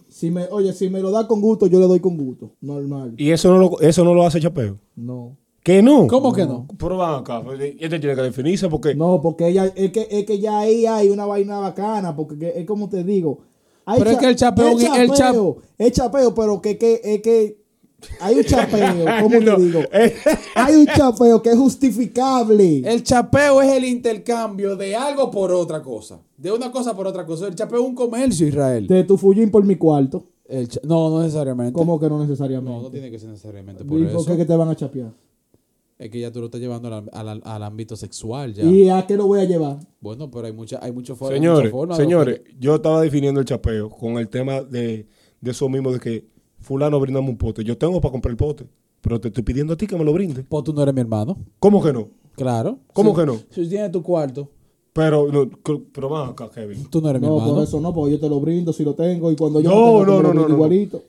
[0.09, 2.51] Si me, oye, si me lo da con gusto, yo le doy con gusto.
[2.63, 3.15] Normal.
[3.19, 4.79] Y eso no lo, eso no lo hace chapeo.
[4.97, 5.37] No.
[5.63, 6.07] ¿Qué no?
[6.07, 6.67] ¿Cómo que no?
[6.79, 7.43] Pero van acá.
[7.79, 8.95] Este tiene que definirse porque.
[8.95, 12.61] No, porque ella, es que, es que ya ahí hay una vaina bacana, porque que-
[12.61, 13.41] es como te digo.
[13.85, 17.01] hay Pero es que el chapeo- es el chap- chapeo, es chapeo, pero que, que,
[17.05, 17.62] es que
[18.21, 19.81] hay un chapeo, ¿cómo No, te digo?
[20.55, 22.79] Hay un chapeo que es justificable.
[22.85, 26.21] El chapeo es el intercambio de algo por otra cosa.
[26.37, 27.47] De una cosa por otra cosa.
[27.49, 28.87] El chapeo es un comercio, Israel.
[28.87, 30.25] De tu fullín por mi cuarto.
[30.49, 31.73] El cha- no, no necesariamente.
[31.73, 32.71] ¿Cómo que no necesariamente?
[32.77, 34.17] No, no tiene que ser necesariamente por ¿Y eso.
[34.17, 35.13] por qué que te van a chapear?
[35.99, 38.65] Es que ya tú lo estás llevando al, al- al ámbito sexual ya.
[38.65, 39.79] ¿Y a qué lo voy a llevar?
[40.01, 43.47] Bueno, pero hay mucha, hay mucho señores, muchas formas de- señores, yo estaba definiendo el
[43.47, 45.07] chapeo con el tema de,
[45.41, 46.27] de eso mismo de que
[46.63, 47.63] fulano brindame un pote.
[47.65, 48.67] Yo tengo para comprar el pote,
[49.01, 50.45] pero te estoy pidiendo a ti que me lo brinde.
[50.45, 51.37] Pues tú no eres mi hermano.
[51.59, 52.09] ¿Cómo que no?
[52.37, 52.79] Claro.
[52.93, 53.37] ¿Cómo Si- que no?
[53.51, 54.49] Si tienes tu cuarto,
[54.95, 55.49] Pero, no,
[55.93, 56.85] pero van acá, Kevin.
[56.91, 57.55] tú no eres mi No, hermano.
[57.55, 59.75] por eso no, porque yo te lo brindo si lo tengo y cuando yo No,
[59.77, 60.55] tengo, no, lo no, no, no.
[60.55, 61.03] igualito.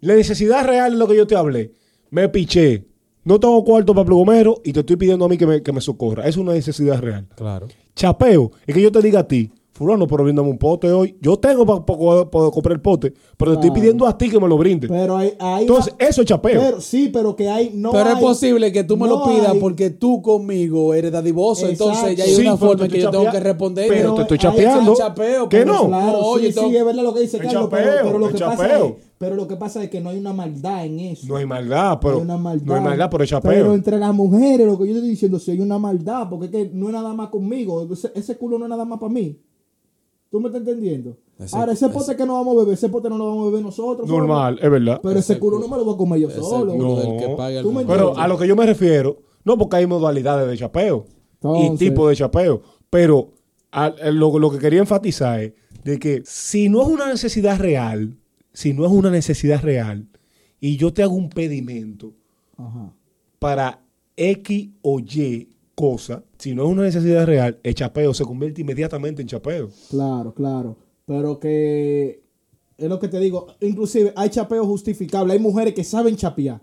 [0.00, 1.72] La necesidad real es lo que yo te hablé.
[2.10, 2.86] Me piché.
[3.24, 5.80] No tengo cuarto para plugomero y te estoy pidiendo a mí que me, que me
[5.80, 6.28] socorra.
[6.28, 7.26] Es una necesidad real.
[7.34, 7.68] Claro.
[7.96, 11.16] Chapeo es que yo te diga a ti, fulano, pero bríndame un pote hoy.
[11.20, 13.74] Yo tengo para poder comprar el pote, pero te estoy Claro.
[13.74, 14.88] pidiendo a ti que me lo brindes.
[14.88, 16.60] Pero hay, hay Entonces, eso es chapeo.
[16.60, 19.24] pero, sí, pero que hay no Pero es hay- posible que tú me lo no
[19.26, 22.84] pidas hay- porque tú conmigo eres dadivoso, entonces ya hay Sí, una pero forma te
[22.84, 23.88] en que estoy yo tengo chapea- que responder.
[23.88, 24.94] Pero te estoy chapeando.
[24.94, 25.86] chapeo, ¿Qué pero no?
[25.88, 28.18] Claro, No, sí, yo sí, tengo- es verdad lo que dice Carlos, pero, chapeo, pero
[28.20, 28.86] lo es que pasa chapeo.
[28.86, 31.26] es, pero lo que pasa es que no hay una maldad en eso.
[31.26, 32.14] No hay maldad, pero.
[32.16, 32.64] hay una maldad.
[32.66, 33.50] No hay maldad, pero es chapeo.
[33.50, 36.52] Pero entre las mujeres, lo que yo estoy diciendo, si hay una maldad, porque es
[36.52, 39.36] que no es nada más conmigo, ese, ese culo no es nada más para mí.
[40.34, 41.16] ¿Tú me estás entendiendo?
[41.38, 43.42] Ese- Ahora, ese ese- pote que no vamos a beber, ese pote no lo vamos
[43.42, 44.08] a beber nosotros.
[44.08, 44.18] solo.
[44.18, 44.98] Normal, es verdad.
[45.00, 46.72] Pero ese Ese culo culo- no me lo voy a comer yo Ese solo.
[46.72, 46.96] culo No.
[46.96, 47.92] del que pague el Tú me mundo.
[47.92, 51.06] Pero a lo que yo me refiero, no porque hay modalidades de chapeo
[51.62, 53.30] y tipo de chapeo, pero
[53.70, 55.52] a- a lo, lo que quería enfatizar es
[55.84, 58.16] de que si no es una necesidad real,
[58.52, 60.08] si no es una necesidad real,
[60.58, 62.12] y yo te hago un pedimento
[62.56, 62.92] Ajá.
[63.38, 63.80] para
[64.16, 69.22] X o Y cosa, si no es una necesidad real, el chapeo se convierte inmediatamente
[69.22, 69.70] en chapeo.
[69.90, 70.76] Claro, claro.
[71.06, 72.22] Pero que
[72.76, 73.46] es lo que te digo.
[73.60, 75.32] Inclusive hay chapeo justificable.
[75.32, 76.60] Hay mujeres que saben chapear.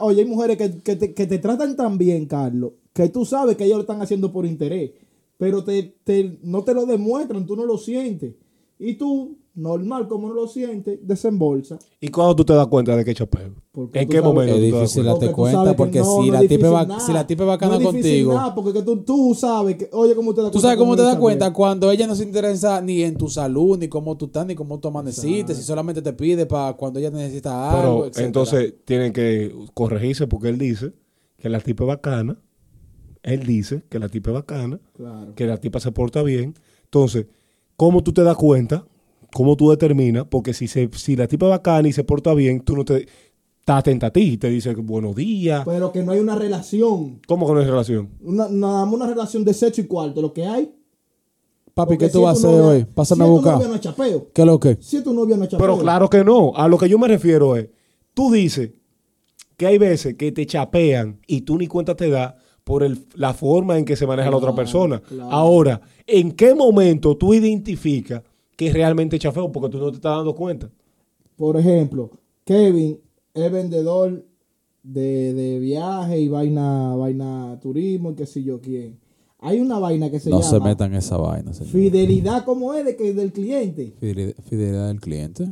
[0.00, 3.56] Oye, hay mujeres que, que te, que te tratan tan bien, Carlos, que tú sabes
[3.56, 4.90] que ellos lo están haciendo por interés.
[5.38, 8.34] Pero te, te- no te lo demuestran, tú no lo sientes.
[8.78, 11.78] Y tú, normal como no lo sientes, desembolsa.
[12.00, 13.54] ¿Y cuando tú te das cuenta de que chapeo?
[13.70, 14.54] Porque ¿En tú qué sabes- momento?
[14.54, 15.12] Es tú te das difícil cuenta?
[15.12, 17.00] darte tú cuenta, que porque si no la difícil va- nada.
[17.00, 18.32] si la tipa es bacana No contigo.
[18.34, 21.02] nada, porque tú, tú sabes que, oye, ¿cómo te das ¿Tú cuenta sabes cómo te
[21.02, 21.52] das cuenta?
[21.52, 24.78] Cuando ella no se interesa ni en tu salud, ni cómo tú estás, ni cómo
[24.80, 28.26] tú amaneciste, si solamente te pide para cuando ella necesita algo, Pero etcétera.
[28.26, 30.92] entonces tienen que corregirse porque él dice
[31.38, 32.38] que la tipa es bacana.
[33.22, 35.34] Él dice que la tipa es bacana, Claro.
[35.36, 36.54] que la tipa se porta bien.
[36.84, 37.26] Entonces,
[37.76, 38.84] ¿cómo tú te das cuenta?
[39.32, 40.26] ¿Cómo tú determinas?
[40.28, 43.06] Porque si, se, si la tipa es bacana y se porta bien, tú no te
[43.60, 45.62] estás atenta a ti y te dice buenos días.
[45.64, 47.20] Pero que no hay una relación.
[47.26, 48.10] ¿Cómo que no hay relación?
[48.20, 50.20] Una, nada más una relación de sexo y cuarto.
[50.20, 50.70] Lo que hay.
[51.74, 52.84] Papi, porque ¿qué tú si vas a tu hacer novia- hoy?
[52.94, 53.54] Pásame si a tu buscar.
[53.54, 54.30] novia no es chapeo.
[54.34, 54.76] ¿Qué es lo que?
[54.80, 55.66] Si tu novia no es chapeo.
[55.66, 56.52] Pero claro que no.
[56.54, 57.68] A lo que yo me refiero es,
[58.12, 58.72] tú dices
[59.56, 63.32] que hay veces que te chapean y tú ni cuenta te das por el- la
[63.32, 65.00] forma en que se maneja la otra persona.
[65.00, 65.30] claro.
[65.32, 68.22] Ahora, ¿en qué momento tú identificas
[68.56, 69.50] que es realmente chafeo?
[69.52, 70.70] Porque tú no te estás dando cuenta.
[71.36, 72.10] Por ejemplo,
[72.44, 72.98] Kevin
[73.34, 74.24] es vendedor
[74.82, 78.98] de, de viaje y vaina, vaina turismo y qué sé yo quién.
[79.38, 81.72] Hay una vaina que se No llama se metan en esa vaina, señor.
[81.72, 83.94] fidelidad como es de que del cliente.
[84.00, 85.48] Fideli- Fidelidad del cliente.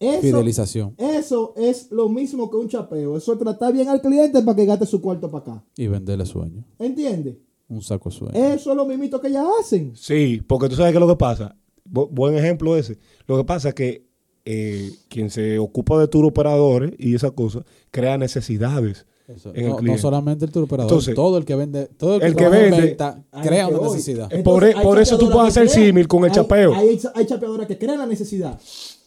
[0.00, 0.94] Eso, Fidelización.
[0.98, 3.16] eso es lo mismo que un chapeo.
[3.16, 5.64] Eso es tratar bien al cliente para que gaste su cuarto para acá.
[5.76, 6.64] Y venderle sueño.
[6.80, 7.36] ¿Entiendes?
[7.68, 8.34] Un saco de sueño.
[8.34, 9.92] Eso es lo mismito que ellas hacen.
[9.94, 11.56] Sí, porque tú sabes qué es lo que pasa.
[11.92, 12.98] Bu- buen ejemplo ese.
[13.26, 14.06] Lo que pasa es que
[14.44, 19.06] eh, quien se ocupa de tour operadores y esas cosas crea necesidades
[19.54, 22.50] el No, solamente el tour operador, Entonces, todo el que vende, todo el que, el
[22.50, 23.90] vende- venta crea que una voy.
[23.96, 24.32] necesidad.
[24.32, 26.74] Eh, Por e- por eso tú puedes hacer símil con el hay- chapeo.
[26.74, 28.58] Hay, hay chapeadoras que crean la necesidad.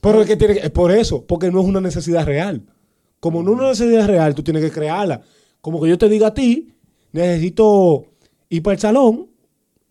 [0.02, 2.63] Pero es que tiene que- es por eso, porque no es una necesidad real.
[3.19, 5.21] Como no es una necesidad real, tú tienes que crearla.
[5.62, 6.74] Como que yo te diga a ti,
[7.12, 8.06] necesito
[8.50, 9.28] ir para el salón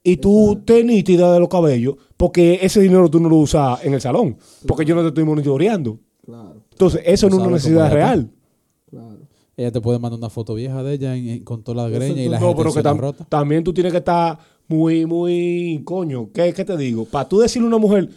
[0.05, 3.95] y tú te nítida de los cabellos, porque ese dinero tú no lo usas en
[3.95, 4.37] el salón,
[4.69, 5.99] porque yo no te estoy monitoreando.
[6.25, 8.31] Claro, Entonces, eso no es una necesidad real.
[8.88, 9.19] claro.
[9.57, 12.21] Ella te puede mandar una foto vieja de ella en- en- con toda la greña
[12.23, 13.25] y la No, gente pero que tam- rota.
[13.29, 14.37] también tú tienes que estar
[14.67, 17.05] muy, muy, coño, ¿qué, qué te digo?
[17.05, 18.09] Para tú decirle a una mujer,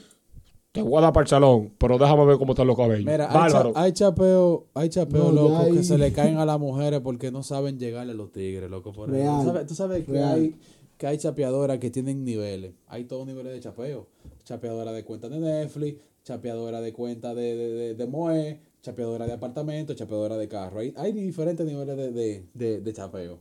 [0.71, 3.05] te voy a dar para el salón, pero déjame ver cómo están los cabellos.
[3.05, 3.71] Mira, hay, cha- Bárbaro.
[3.75, 7.29] hay chapeo, hay chapeo, No, loco, hay- que se le caen a las mujeres porque
[7.31, 8.91] no saben llegarle a los tigres, loco.
[8.91, 9.09] Por.
[9.11, 9.39] Real.
[9.41, 10.33] Tú sabes, tú sabes que, Real.
[10.39, 10.55] hay,
[10.97, 12.73] que hay chapeadoras que tienen niveles.
[12.87, 14.07] Hay todos niveles de chapeo.
[14.43, 19.33] Chapeadora de cuenta de Netflix, chapeadora de cuenta de, de, de, de Moe, chapeadora de
[19.33, 20.79] apartamento, chapeadora de carro.
[20.79, 23.39] Hay, hay diferentes niveles de, de, chapeo.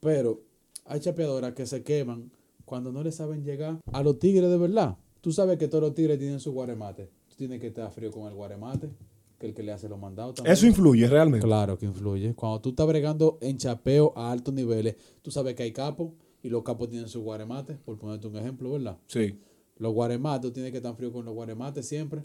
[0.00, 0.42] Pero
[0.84, 2.30] hay chapeadoras que se queman
[2.64, 4.96] cuando no le saben llegar a los tigres de verdad.
[5.20, 7.10] Tú sabes que todos los tigres tienen su guaremate.
[7.28, 8.90] Tú tienes que estar frío con el guaremate,
[9.38, 10.52] que el que le hace los mandados también.
[10.52, 11.46] Eso influye realmente.
[11.46, 12.34] Claro que influye.
[12.34, 16.10] Cuando tú estás bregando en chapeo a altos niveles, tú sabes que hay capos
[16.42, 18.96] y los capos tienen su guaremate, por ponerte un ejemplo, ¿verdad?
[19.06, 19.38] Sí.
[19.78, 22.22] Los guaremates, tú tienes que estar frío con los guaremates siempre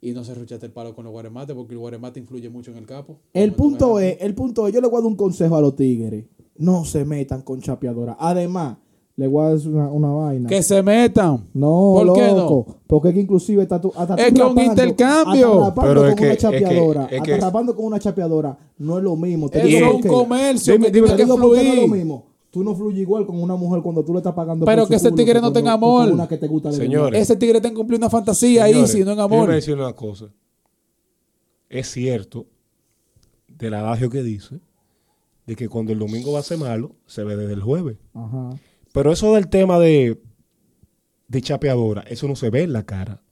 [0.00, 2.78] y no se ruchate el palo con los guaremates porque el guaremate influye mucho en
[2.78, 3.18] el capo.
[3.34, 5.76] El punto es, el punto es, yo le voy a dar un consejo a los
[5.76, 6.24] tigres.
[6.56, 8.16] No se metan con chapeadora.
[8.18, 8.76] Además,
[9.16, 10.48] le voy a decir una, una vaina.
[10.48, 11.48] Que se metan.
[11.52, 14.58] No, ¿Por qué loco, Porque es que inclusive está tú, hasta tú Es que un
[14.58, 15.64] intercambio.
[15.64, 17.04] hasta rapando Pero es con que- una es que- chapeadora.
[17.06, 19.50] es hasta que- rapando con una chapeadora no es lo mismo.
[19.50, 22.24] Te digo es un comercio Dime- que dime tiene Te digo no es lo mismo.
[22.50, 24.98] Tú no fluyes igual con una mujer cuando tú le estás pagando Pero por que
[24.98, 26.10] su ese culo tigre no tenga amor.
[26.10, 27.04] una que te gusta de Señores.
[27.12, 27.20] verdad.
[27.20, 29.50] Ese tigre está cumpliendo una fantasía ahí, si no en amor.
[29.50, 30.26] decir una cosa.
[31.68, 32.46] Es cierto
[33.46, 34.60] del adagio que dice
[35.46, 37.98] de que cuando el domingo va a ser malo, se ve desde el jueves.
[38.14, 38.50] Ajá.
[38.92, 40.20] Pero eso del tema de
[41.28, 43.22] de chapeadora, eso no se ve en la cara.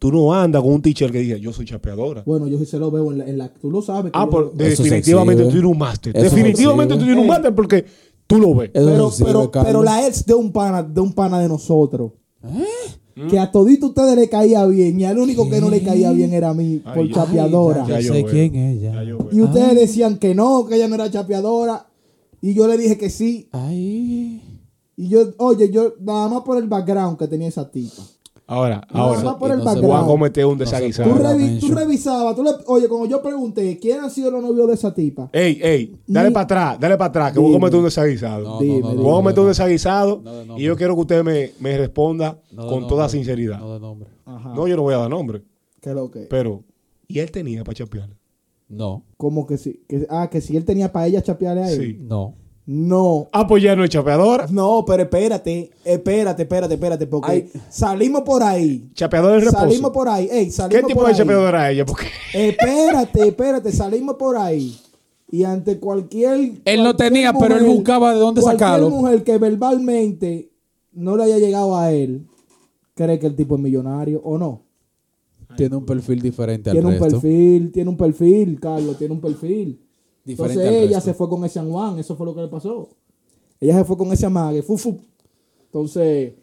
[0.00, 2.22] Tú no andas con un teacher que diga, yo soy chapeadora.
[2.24, 3.26] Bueno, yo sí se lo veo en la...
[3.28, 4.10] en la- tú lo sabes.
[4.14, 6.14] Ah, se definitivamente tú tienes un máster.
[6.14, 7.84] Definitivamente tú tienes un máster porque
[8.26, 8.70] tú lo ves.
[8.72, 12.12] Eso pero, pero, pero la ex de un pana, de un pana de nosotros.
[13.28, 16.32] Que a todito ustedes le caía bien y al único que no le caía bien
[16.32, 17.14] era a mí Ay, por ya.
[17.16, 17.86] chapeadora.
[17.86, 18.32] Ya yo sé veo.
[18.32, 18.92] quién es ella.
[18.94, 19.28] Ya veo.
[19.30, 21.88] y ustedes decían que no, que ella no era chapeadora.
[22.40, 23.50] Y yo le dije que sí.
[23.52, 24.40] Ay.
[24.96, 28.02] Y yo, oye, yo nada más por el background que tenía esa tipa.
[28.50, 30.06] Ahora, ahora, más por el no se voy a background.
[30.08, 31.14] cometer un Tú, desaguisado.
[31.14, 34.74] revi- tú revisabas, tú le- oye, como yo pregunté, ¿quién ha sido los novios de
[34.74, 35.30] esa tipa?
[35.32, 37.60] Ey, ey, dale Ni- para atrás, dale para atrás, que voy a Dime.
[37.60, 38.42] cometer un desaguisado.
[38.44, 39.02] No, Dime, no, no, dime.
[39.02, 39.48] Voy a no, cometer no, un no.
[39.50, 40.64] desaguisado No de nombre.
[40.64, 42.88] y yo quiero que usted me, me responda No con nombre.
[42.88, 43.60] toda sinceridad.
[43.60, 44.08] No de nombre.
[44.26, 44.52] Ajá.
[44.54, 45.42] No, yo no voy a dar nombre,
[45.80, 46.20] ¿Qué lo que?
[46.28, 46.64] pero
[47.06, 48.16] ¿y él tenía para chapearle?
[48.68, 49.04] No.
[49.16, 49.82] Como que sí.
[49.88, 51.78] Que, ah, que si él tenía para ella chapearle a él.
[51.80, 51.98] Sí.
[52.00, 52.34] No.
[52.72, 53.28] No.
[53.32, 54.46] Ah, pues ya no es chapeadora.
[54.48, 57.50] No, pero espérate, espérate, espérate, espérate, porque Ay.
[57.68, 58.88] salimos por ahí.
[58.94, 59.64] Chapeadora es reposo.
[59.64, 60.28] Salimos por ahí.
[60.30, 61.18] Ey, ¿Qué tipo por de ahí.
[61.18, 61.84] chapeadora era ella?
[61.84, 64.78] Porque Espérate, espérate, salimos por ahí.
[65.32, 66.60] Y ante cualquier.
[66.64, 68.90] Él no cualquier tenía, pero él buscaba de dónde cualquier sacarlo.
[68.90, 70.52] mujer que verbalmente
[70.92, 72.24] no le haya llegado a él,
[72.94, 74.62] cree que el tipo es millonario o no.
[75.56, 77.20] Tiene un perfil diferente al Tiene un resto.
[77.20, 79.80] perfil, tiene un perfil, Carlos, tiene un perfil.
[80.24, 81.10] Diferente Entonces ella resto.
[81.10, 82.88] se fue con ese San Juan, eso fue lo que le pasó.
[83.60, 84.98] Ella se fue con ese amague, fu, fu.
[85.66, 86.34] Entonces,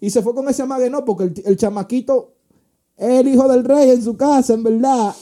[0.00, 2.34] y se fue con ese amague, no, porque el, el chamaquito
[2.96, 5.14] es el hijo del rey en su casa, en verdad.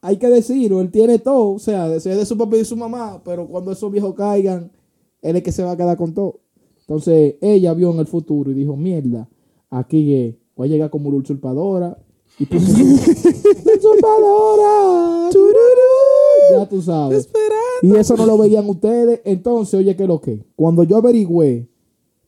[0.00, 2.76] Hay que decirlo, él tiene todo, o sea, es de su papá y de su
[2.76, 4.72] mamá, pero cuando esos viejos caigan,
[5.20, 6.40] él es que se va a quedar con todo.
[6.80, 9.28] Entonces, ella vio en el futuro y dijo, mierda,
[9.70, 11.96] aquí eh, voy a llegar como una usurpadora.
[12.38, 12.66] Y puso,
[13.78, 15.30] usurpadora.
[15.30, 15.38] Ya
[16.72, 17.28] tú sabes.
[17.82, 19.20] Y eso no lo veían ustedes.
[19.24, 20.44] Entonces, oye, ¿qué es lo que?
[20.56, 21.68] Cuando yo averigüé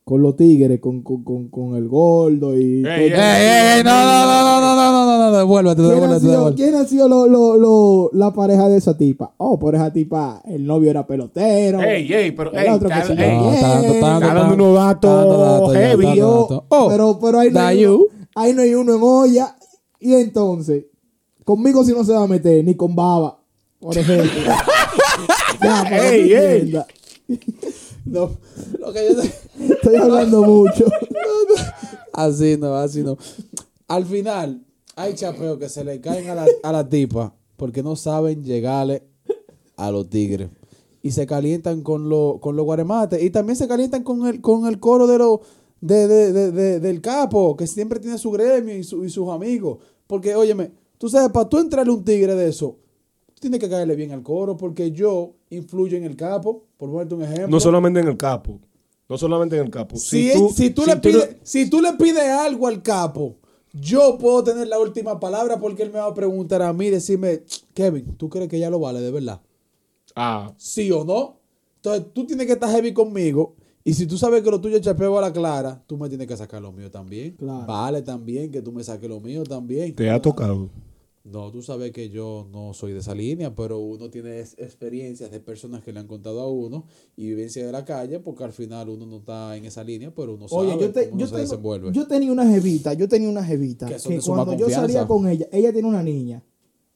[0.03, 2.81] con los tigres, con, con, con, con el gordo y...
[2.81, 2.95] No, no,
[3.83, 6.63] no, no, no, no, no, no, devuélvete, ¿Quién ha devuélvete, sido, devuélvete.
[6.63, 9.33] quién ha sido lo- lo- lo- la pareja de esa tipa?
[9.37, 11.81] Oh, por esa tipa, el novio era pelotero.
[11.81, 16.21] Ey, ey, pero, El otro que se está dando, unos datos heavy.
[16.21, 18.03] Oh, pero, pero ahí, no uno,
[18.35, 19.55] ahí no hay uno en olla.
[19.99, 20.85] Y entonces,
[21.43, 23.34] conmigo si no se va a meter, ni con baba,
[23.85, 24.31] por ejemplo.
[25.61, 26.29] ya, pero Ey,
[26.71, 26.85] no
[27.29, 27.37] ey.
[28.05, 28.31] no,
[28.79, 30.85] lo que yo te- Estoy hablando mucho.
[32.13, 33.17] Así no, así no.
[33.89, 34.63] Al final,
[34.95, 39.03] hay chapeos que se le caen a la, a la tipa porque no saben llegarle
[39.75, 40.49] a los tigres.
[41.01, 43.21] Y se calientan con, lo- con los guaremates.
[43.21, 45.39] Y también se calientan con el, con el coro de los
[45.81, 49.29] de, de- de- de- del capo, que siempre tiene su gremio y, su- y sus
[49.29, 49.79] amigos.
[50.07, 52.77] Porque, óyeme, tú sabes, para tú entrarle un tigre de eso,
[53.35, 57.15] tú tienes que caerle bien al coro, porque yo influyo en el capo, por ponerte
[57.15, 57.47] un ejemplo.
[57.49, 58.59] No solamente en el capo.
[59.07, 59.97] No solamente en el capo.
[59.97, 60.31] Si,
[60.73, 63.35] tú, le pides, si tú le pides algo al capo,
[63.73, 67.43] yo puedo tener la última palabra porque él me va a preguntar a mí, decirme,
[67.73, 69.41] Kevin, ¿tú crees que ya lo vale de verdad?
[70.15, 71.39] Ah, ¿Sí o no?
[71.75, 73.55] Entonces tú tienes que estar heavy conmigo.
[73.83, 76.25] Y si tú sabes que lo tuyo es chapeo a la clara, tú me tienes
[76.25, 77.33] que sacar lo mío también.
[77.33, 77.67] Claro.
[77.67, 79.93] Vale también que tú me saques lo mío también.
[79.93, 80.71] te ha tocado.
[81.25, 85.39] No, tú sabes que yo no soy de esa línea, pero uno tiene experiencias de
[85.39, 86.85] personas que le han contado a uno
[87.17, 90.35] y vivencia de la calle, porque al final uno no está en esa línea, pero
[90.35, 91.91] uno sabe Oye, yo, te- cómo yo uno se tengo- desenvuelve.
[91.93, 94.81] yo tenía una jevita, yo tenía una jevita Que que, cuando yo confianza.
[94.81, 96.43] salía con ella, ella tiene una niña,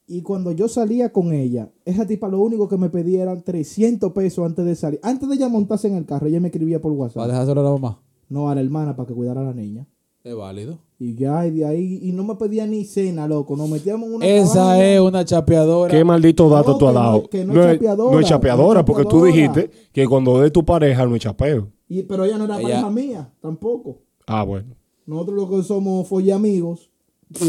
[0.06, 4.12] y cuando yo salía con ella, esa tipa lo único que me pedía eran 300
[4.12, 5.00] pesos antes de salir.
[5.02, 7.26] Antes de ella montarse en el carro, ella me escribía por ¿Va a WhatsApp.
[7.26, 8.02] dejárselo a la mamá?
[8.28, 9.88] No, a la hermana para que cuidara a la niña.
[10.22, 10.78] Es válido.
[10.98, 13.56] Y ya, y de ahí, y no me pedía ni cena, loco.
[13.56, 15.90] Nos metíamos en una Esa es una chapeadora.
[15.90, 17.28] ¿Qué maldito dato No, tú has que no- dado?
[17.30, 20.62] que no no, es chapeadora, no es chapeadora, porque tú dijiste que cuando es tu
[20.64, 21.72] pareja no es chapeo.
[21.88, 24.02] Y, pero ella no era Ella- pareja mía, tampoco.
[24.26, 24.74] Ah, bueno.
[25.06, 26.90] Nosotros lo que somos folle amigos.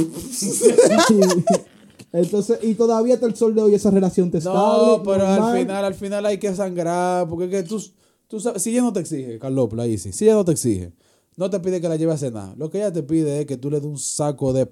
[2.13, 4.97] Entonces, y todavía hasta el sol de hoy esa relación te estable.
[4.97, 7.81] No, pero al final, al final hay que sangrar, porque es que tú,
[8.27, 10.91] tú sabes, si ella no te exige, Carlopla, ahí sí, si ella no te exige,
[11.37, 13.57] no te pide que la lleve a cenar, lo que ella te pide es que
[13.57, 14.67] tú le des un saco de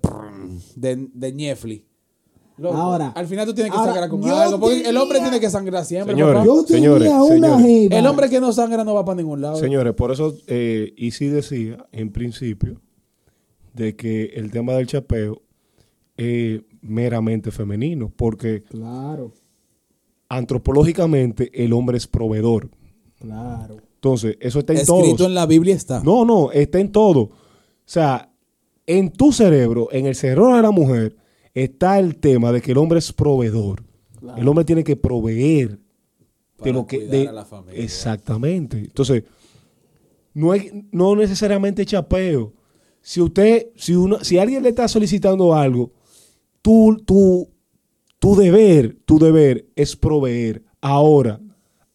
[0.76, 1.86] de, de ñefli.
[2.58, 5.40] Loco, Ahora, al final tú tienes que ahora, sangrar con algo, porque el hombre tiene
[5.40, 6.14] que sangrar siempre.
[6.14, 6.44] Señores.
[6.44, 7.66] Yo tenía Señores, una señores.
[7.66, 7.96] jeva.
[8.00, 9.56] El hombre que no sangra no va para ningún lado.
[9.56, 12.82] Señores, por eso eh, Isi decía en principio
[13.74, 15.42] de que el tema del chapeo
[16.18, 19.32] es meramente femenino, porque Claro,
[20.28, 22.70] antropológicamente el hombre es proveedor.
[23.20, 23.78] claro.
[24.00, 25.22] Entonces, eso está en Escrito todos.
[25.28, 26.02] en la Biblia está.
[26.04, 27.20] No, no, está en todo.
[27.22, 27.32] O
[27.86, 28.32] sea,
[28.88, 31.18] en tu cerebro, en el cerebro de la mujer,
[31.54, 33.84] está el tema de que el hombre es proveedor.
[34.38, 35.80] El hombre tiene que proveer
[36.64, 37.08] de lo que.
[37.08, 37.84] de- a la familia.
[37.84, 38.78] Exactamente.
[38.78, 39.24] Entonces,
[40.34, 42.54] no es no necesariamente chapeo.
[43.02, 45.92] Si usted, si uno, si alguien le está solicitando algo,
[46.62, 47.50] tu, tu,
[48.20, 50.64] tu deber, tu deber es proveer.
[50.82, 51.40] Ahora,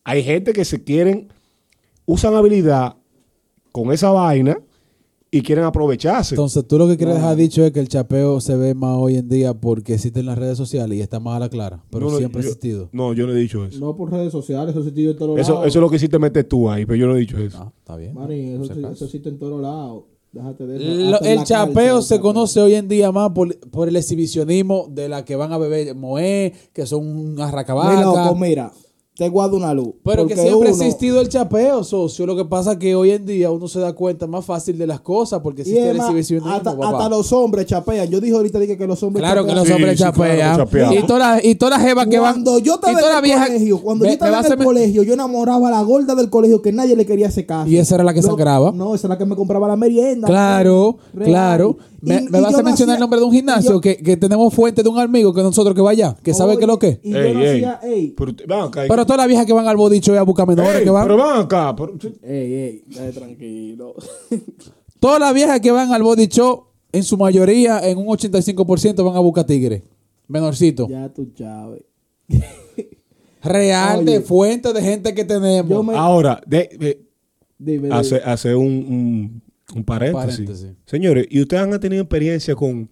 [0.02, 1.28] hay gente que se quieren,
[2.06, 2.96] usan habilidad
[3.72, 4.58] con esa vaina
[5.30, 6.36] y quieren aprovecharse.
[6.36, 9.16] Entonces, tú lo que quieres dejar dicho es que el chapeo se ve más hoy
[9.16, 12.12] en día porque existen las redes sociales y está más a la clara, pero No,
[12.12, 12.88] no, siempre ha existido.
[12.92, 13.80] No, yo no he dicho eso.
[13.80, 15.66] No por redes sociales, eso existe en todos Eso, lados.
[15.66, 17.58] eso es lo que hiciste meter tú ahí, pero yo no he dicho eso.
[17.60, 18.14] Ah, está bien.
[18.14, 20.04] Marín, eso, existe en todos lados.
[20.30, 21.10] Déjate de eso.
[21.10, 22.20] Lo- en el chapeo cárcel, se chapeo.
[22.22, 25.94] conoce hoy en día más por, por el exhibicionismo de la que van a beber
[25.96, 28.04] moé, que son unas Mi racabacas.
[28.04, 28.72] loco, mira,
[29.16, 29.94] te guardo una luz.
[30.04, 32.26] Pero que siempre ha existido el chapeo, socio.
[32.26, 34.88] Lo que pasa es que hoy en día uno se da cuenta más fácil de
[34.88, 36.50] las cosas porque existe el exhibicionismo.
[36.52, 38.08] hasta, hasta los hombres chapean.
[38.08, 40.38] Yo dije ahorita dije que los hombres Claro que los Sí, hombres sí, claro que
[40.40, 40.92] chapean.
[40.94, 42.32] y todas las y todas las jevas que van.
[42.34, 45.02] Cuando yo y estaba en el colegio, cuando me- yo estaba en el me- colegio,
[45.04, 47.70] yo enamoraba a la gorda del colegio que nadie le quería hacer caso.
[47.70, 48.72] Y esa era la que Lo- sangraba.
[48.72, 50.26] No, esa era la que me compraba la merienda.
[50.26, 51.28] Claro, Real.
[51.30, 51.76] claro.
[52.00, 53.96] Me, Y- me y vas a mencionar hacía- el nombre de un gimnasio yo- que,
[53.96, 56.78] que tenemos fuente de un amigo que nosotros que vaya, que sabe Oye, es lo
[56.78, 57.00] que.
[57.02, 57.46] Y yo Ey, no ey.
[57.64, 58.14] hacía, ey,
[58.88, 61.04] Pero, todas las viejas que van al body show a buscar menores Ey, que van.
[61.04, 61.74] pero ven acá.
[61.76, 63.94] pero- ey, ey, dale tranquilo.
[65.00, 69.16] Todas las viejas que van al body show, en su mayoría, en un 85% van
[69.16, 69.82] a buscar tigres.
[70.28, 70.88] Menorcito.
[70.88, 71.82] ya tú sabes.
[73.42, 74.12] Real Oye.
[74.12, 75.84] de fuente de gente que tenemos.
[75.84, 77.00] Me- Ahora, de, de-
[77.58, 77.94] Dime, dime.
[77.94, 79.42] hace, hace un, un,
[79.76, 80.30] un paréntesis.
[80.40, 80.70] Paréntesis.
[80.86, 82.88] Señores, ¿y ustedes han tenido experiencia con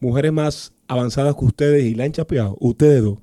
[0.00, 2.56] mujeres más avanzadas que ustedes y la han chapeado?
[2.60, 3.18] Ustedes dos.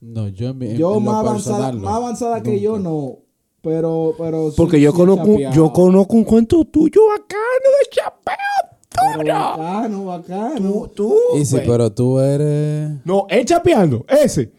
[0.00, 1.80] No, yo en, mi- en- yo en lo más avanzada, no.
[1.80, 3.18] más avanzada que yo no.
[3.62, 5.54] Pero, pero sí- Porque yo sí conozco, chapeado.
[5.54, 9.18] yo conozco un cuento tuyo bacano de chapeo.
[9.18, 10.90] Pero bacano, bacano.
[10.94, 12.90] Tú, Y sí, pero tú eres.
[13.04, 14.50] No, él chapeando, ese.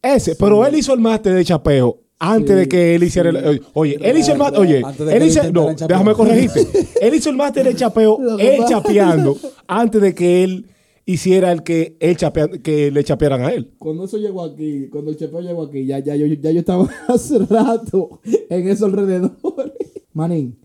[0.00, 3.62] Ese, pero él hizo el máster de chapeo antes Sí, de que él hiciera el.
[3.74, 4.60] Oye, él hizo el máster.
[4.60, 5.52] Oye, Antes de él que hizo.
[5.52, 6.66] No, déjame corregirte.
[7.00, 9.36] él hizo el máster de chapeo, él chapeando,
[9.66, 10.66] antes de que él
[11.12, 13.70] hiciera el que él chapea, que le chapearan a él.
[13.78, 16.88] Cuando eso llegó aquí, cuando el chapeo llegó aquí, ya, ya, yo, ya yo estaba
[17.08, 19.72] hace rato en esos alrededores.
[20.12, 20.58] Manín,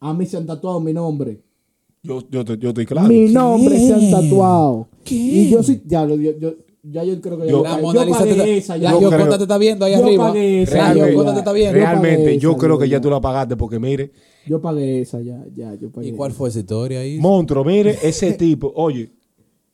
[0.00, 1.40] a mí se han tatuado mi nombre.
[2.02, 3.08] Yo, yo, yo estoy claro.
[3.08, 4.88] Mi nombre se han tatuado.
[5.04, 5.14] ¿Qué?
[5.14, 8.04] Y yo sí, ya, lo- yo, yo, ya yo creo que Yo- La pagué- Mona
[8.04, 8.76] Lisa pagué te, esa.
[8.76, 8.92] ya.
[8.92, 10.26] yo Gioconda creo- te está viendo ahí yo arriba.
[10.28, 11.72] pagué esa, Realmente, Gioconda te está viendo.
[11.74, 13.00] Real- realmente pagué yo esa, creo que yo ya ya.
[13.02, 14.12] tú la pagaste porque mire,
[14.46, 17.18] Yo pagué esa, ya, ya, yo pagué ¿Y cuál fue esa historia ahí?
[17.18, 19.10] monstruo, mire, ese tipo, oye,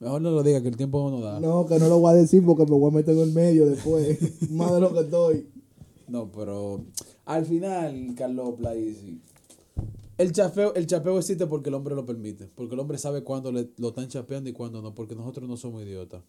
[0.01, 1.41] Mejor no lo diga que el tiempo no nos da.
[1.41, 3.67] No, que no lo voy a decir porque me voy a meter en el medio
[3.67, 4.19] después.
[4.51, 5.47] Más de lo que estoy.
[6.09, 6.85] No, pero
[7.27, 9.21] al final, Carlos Plaisi,
[10.19, 12.49] el chapeo, el chapeo existe porque el hombre lo permite.
[12.55, 14.95] Porque el hombre sabe cuándo le- lo están chapeando y cuándo no.
[14.95, 16.23] Porque nosotros no somos idiotas.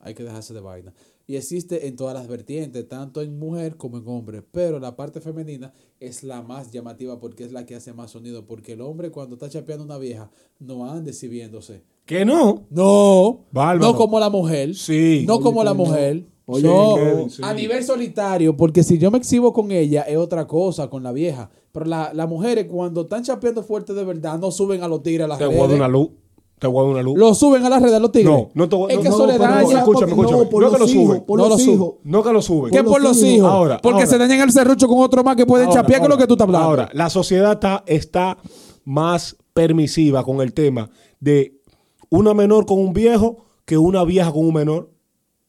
[0.00, 0.92] Hay que dejarse de vaina.
[1.26, 4.42] Y existe en todas las vertientes, tanto en mujer como en hombre.
[4.42, 8.46] Pero la parte femenina es la más llamativa porque es la que hace más sonido.
[8.46, 11.82] Porque el hombre cuando está chapeando a una vieja no anda exhibiéndose.
[12.06, 12.64] Que no.
[12.70, 13.92] No, Bárbaro.
[13.92, 14.74] no como la mujer.
[14.74, 15.24] Sí.
[15.26, 16.26] No como la que mujer.
[16.46, 17.40] Oye, no, Kevin, sí.
[17.42, 21.10] a nivel solitario, porque si yo me exhibo con ella es otra cosa, con la
[21.12, 21.48] vieja.
[21.72, 25.24] Pero la- las mujeres cuando están chapeando fuerte de verdad no suben a los tigres
[25.24, 25.56] a las Te redes.
[25.58, 26.10] guardo una luz.
[26.58, 27.18] Te guardo una luz.
[27.18, 28.30] Lo suben a las redes a los tigres.
[28.30, 29.62] No, no te Es no, que no, eso le daña.
[29.62, 30.44] no, escúchame, escúchame.
[30.44, 31.20] No, que lo hijos, sube.
[31.22, 31.56] por No lo.
[32.04, 32.70] No que lo sube.
[32.70, 33.50] ¿Qué por los hijos.
[33.50, 34.06] Ahora, porque ahora.
[34.10, 36.26] se dañan el serrucho con otro más que pueden Ahora, chapear, que es lo que
[36.26, 36.68] tú estás hablando.
[36.68, 38.36] Ahora, la sociedad está, está
[38.84, 40.90] más permisiva con el tema
[41.20, 41.60] de
[42.18, 44.90] una menor con un viejo que una vieja con un menor.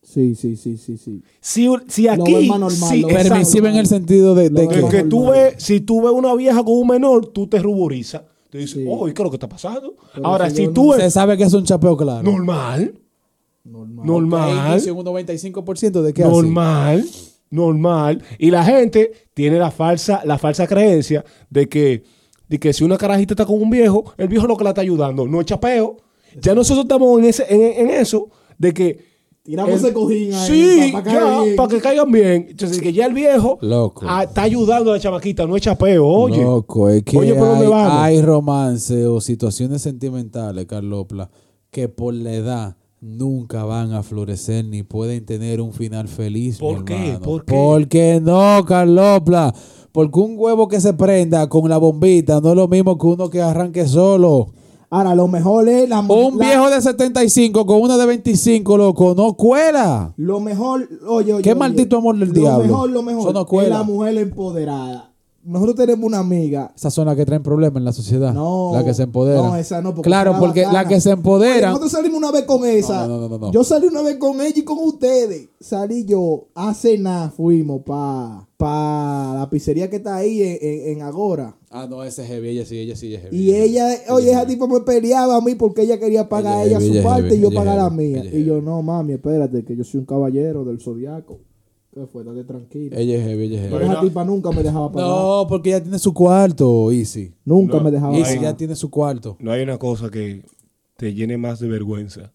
[0.02, 1.24] Sí, sí, sí, sí, sí.
[1.42, 2.48] Si, si aquí.
[2.48, 3.04] normal, si-
[3.58, 4.88] en el sentido de, que...
[4.90, 8.22] que, tú ves, si tú ves una vieja con un menor, tú te ruborizas.
[8.52, 8.86] Te dices, Sí.
[8.88, 9.96] oh, ¿y qué es lo que está pasando?
[10.14, 12.22] Pero Ahora, si tú se ves sabe que es un chapeo claro.
[12.24, 12.94] normal,
[13.64, 14.06] Normal.
[14.06, 16.22] Normal, un 95% de así.
[16.22, 17.04] normal,
[17.50, 18.24] normal.
[18.38, 22.04] Y la gente tiene la falsa, la falsa creencia de que,
[22.48, 24.70] de que si una carajita está con un viejo, el viejo es lo que la
[24.70, 25.28] está ayudando.
[25.28, 25.98] No es chapeo.
[26.42, 29.16] Ya nosotros estamos en, ese, en, en eso de que.
[29.44, 30.48] Tiramos el- ese cojín ahí.
[30.48, 31.56] Sí, pa- pa' ya, caer bien.
[31.56, 32.48] para que caigan bien.
[32.50, 34.04] Entonces, que ya el viejo Loco.
[34.10, 36.04] ah, está ayudando a la chamaquita, no es chapeo.
[36.04, 37.94] Oye, Loco, es que Oye, ¿por dónde hay, vamos?
[38.00, 41.30] hay romance o situaciones sentimentales, Carlopla,
[41.70, 46.58] que por la edad nunca van a florecer ni pueden tener un final feliz.
[46.58, 46.94] ¿Por mi qué?
[46.96, 47.20] hermano.
[47.20, 47.54] ¿Por qué?
[47.54, 49.54] Porque no, Carlopla.
[49.92, 53.30] Porque un huevo que se prenda con la bombita no es lo mismo que uno
[53.30, 54.48] que arranque solo.
[54.90, 59.14] Ahora, lo mejor es la Un la- viejo de 75 con una de 25, loco,
[59.16, 60.14] no cuela.
[60.18, 61.44] Lo mejor, oye, oye.
[61.44, 62.64] Qué oye, maldito amor del lo diablo.
[62.64, 63.78] Lo mejor, lo Eso mejor no es cuela.
[63.78, 65.12] la mujer empoderada.
[65.48, 66.72] nosotros tenemos una amiga.
[66.76, 68.34] Esas son las que traen problemas en la sociedad.
[68.34, 68.72] No.
[68.74, 69.46] Las que se empoderan.
[69.46, 69.94] No, esa no.
[69.94, 71.70] Porque Claro, porque las que se Oye, empoderan.
[71.70, 73.06] nosotros salimos una vez con esa.
[73.08, 73.52] No, no, no, no, no.
[73.52, 75.50] Yo salí una vez con ella y con ustedes.
[75.60, 81.02] Salí yo a cenar, fuimos pa, pa la pizzería que está ahí en, en- en
[81.02, 81.56] Agora.
[81.70, 82.50] Ah, no, ese es heavy.
[82.50, 83.38] Ella sí, ella sí, ella es heavy.
[83.38, 86.78] Y ella, oye, esa tipo me peleaba a mí porque ella quería pagar a Ella
[86.78, 88.24] ella heavy, su ella parte heavy, y yo pagar la mía.
[88.26, 91.40] Y yo, no, mami, espérate, que yo soy un caballero del zodiaco.
[91.94, 92.24] ¿Qué fue?
[92.26, 92.98] Date tranquilo.
[92.98, 93.92] Ella es heavy, ella es Pero heavy.
[93.94, 95.08] esa tipa nunca me dejaba pagar.
[95.10, 97.34] No, porque ella tiene su cuarto, Easy.
[97.46, 98.52] Nunca No, me dejaba Easy pagar.
[98.52, 99.38] ya tiene su cuarto.
[99.40, 100.44] No hay una cosa que
[100.98, 102.34] te llene más de vergüenza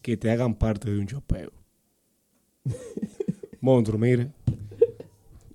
[0.00, 1.50] que te hagan parte de un chopeo.
[3.60, 4.30] Monstruo, mire.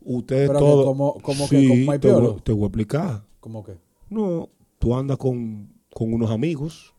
[0.10, 0.86] Ustedes Pero todos.
[0.86, 3.24] como- como que hay te, voy, te voy a explicar.
[3.42, 3.74] ¿Cómo que?
[4.10, 4.48] No,
[4.80, 6.94] tú andas con, con unos amigos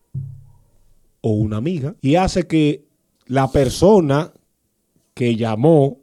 [1.21, 2.85] o una amiga y hace que
[3.25, 4.31] la persona
[5.15, 5.97] que llamó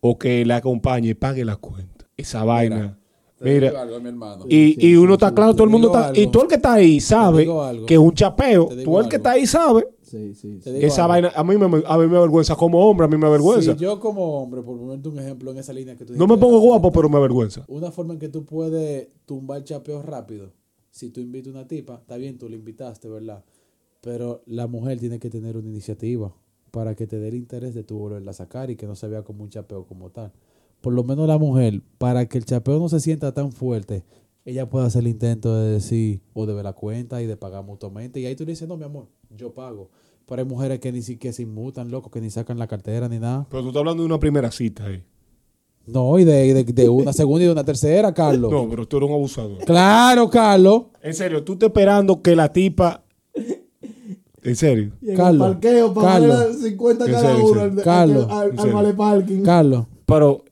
[0.00, 2.06] o que la acompañe pague la cuenta.
[2.16, 2.98] Esa vaina.
[3.40, 3.84] Mira.
[3.84, 4.10] mi.
[4.48, 6.08] Y, Sí, y uno sí, está claro, todo el mundo está.
[6.08, 6.20] algo.
[6.20, 7.48] Y todo el que está ahí sabe
[7.86, 8.68] que es un chapeo.
[8.84, 9.88] Todo el que está ahí sabe.
[10.12, 10.70] Sí, sí, sí.
[10.82, 11.12] Esa algo.
[11.12, 12.54] vaina, a mí, me, a mí me avergüenza.
[12.54, 13.72] Como hombre, a mí me avergüenza.
[13.72, 16.36] Si yo como hombre, por ponerte un ejemplo en esa línea que tú no me
[16.36, 17.64] pongo guapo, pero me avergüenza.
[17.66, 20.52] Una forma en que tú puedes tumbar chapeo rápido.
[20.90, 23.42] Si tú invitas una tipa, está bien, tú la invitaste, ¿verdad?
[24.02, 26.36] Pero la mujer tiene que tener una iniciativa
[26.70, 29.08] para que te dé el interés de tú volverla a sacar y que no se
[29.08, 30.30] vea como un chapeo como tal.
[30.82, 34.04] Por lo menos la mujer, para que el chapeo no se sienta tan fuerte,
[34.44, 37.64] ella puede hacer el intento de decir o de ver la cuenta y de pagar
[37.64, 38.20] mutuamente.
[38.20, 39.90] Y ahí tú le dices, no, mi amor, yo pago.
[40.26, 43.18] Pero hay mujeres que ni siquiera se inmutan, loco, que ni sacan la cartera ni
[43.18, 43.46] nada.
[43.50, 45.02] Pero tú estás hablando de una primera cita ahí.
[45.84, 48.50] No, y de, de, de una segunda y de una tercera, Carlos.
[48.50, 49.58] No, pero tú eres un abusador.
[49.64, 50.84] Claro, Carlos.
[51.02, 53.04] En serio, tú estás esperando que la tipa.
[54.44, 54.92] En serio.
[55.00, 56.38] Y en Carlos, el parqueo para Carlos.
[56.38, 59.42] darle 50 En cada serio, uno al, al- parking.
[59.42, 60.44] Carlos, Pero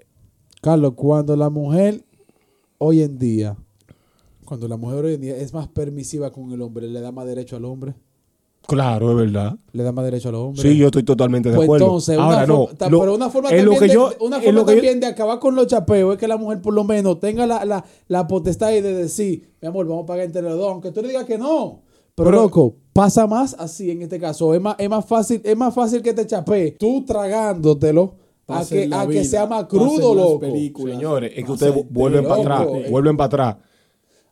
[0.62, 2.04] Carlos, cuando la mujer
[2.78, 3.56] hoy en día,
[4.50, 7.24] cuando la mujer hoy en día es más permisiva con el hombre, le da más
[7.24, 7.94] derecho al hombre,
[8.66, 9.56] Claro, es verdad.
[9.72, 10.60] le da más derecho al hombre.
[10.60, 11.86] Sí, yo estoy totalmente de Pues acuerdo.
[11.86, 12.54] entonces, una Ahora no.
[12.68, 14.78] lo- pero una forma, también, lo que de, yo, una es forma lo que yo-
[14.78, 17.64] también de acabar con los chapeos es que la mujer por lo menos tenga la,
[17.64, 21.00] la, la potestad de decir, mi amor, vamos a pagar entre los dos, aunque tú
[21.00, 21.82] le digas que no.
[22.16, 24.52] Pero, Pero- loco, pasa más así en este caso.
[24.52, 28.16] Es más, es más fácil, es más fácil que te chapee tú tragándotelo
[28.48, 30.40] a que, a que sea más crudo, loco.
[30.40, 30.96] películas.
[30.96, 32.66] Señores, es que ustedes en vuelven para atrás.
[32.74, 32.86] eh.
[32.90, 33.56] Vuelven para atrás.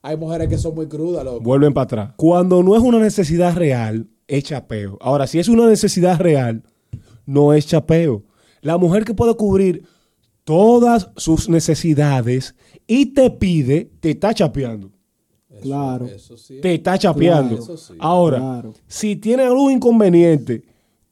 [0.02, 1.40] Hay mujeres que son muy crudas, loco.
[1.40, 2.10] Vuelven para atrás.
[2.16, 4.96] Cuando no es una necesidad real, es chapeo.
[5.00, 6.62] Ahora, si es una necesidad real,
[7.26, 8.22] no es chapeo.
[8.60, 9.84] La mujer que puede cubrir
[10.44, 12.54] todas sus necesidades
[12.86, 14.90] y te pide, te está chapeando.
[15.50, 16.06] Eso- Claro.
[16.06, 16.60] Eso sí.
[16.60, 17.56] Te está chapeando.
[17.56, 17.62] Claro.
[17.74, 17.94] Eso sí.
[17.98, 18.74] Ahora, Claro.
[18.86, 20.62] si tiene algún inconveniente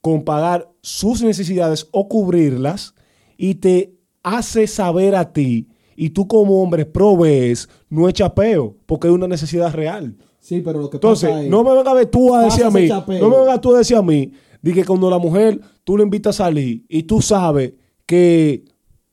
[0.01, 2.93] con pagar sus necesidades o cubrirlas
[3.37, 5.67] y te hace saber a ti
[5.97, 10.15] y tú como hombre provees, no es chapeo, porque es una necesidad real.
[10.39, 11.49] Sí, pero lo que Entonces, pasa es...
[11.49, 13.19] no me vengas a ver tú a decir a mí, chapeo.
[13.19, 14.31] no me vengas tú a decir a mí,
[14.61, 17.73] de que cuando la mujer tú le invitas a salir y tú sabes
[18.05, 18.63] que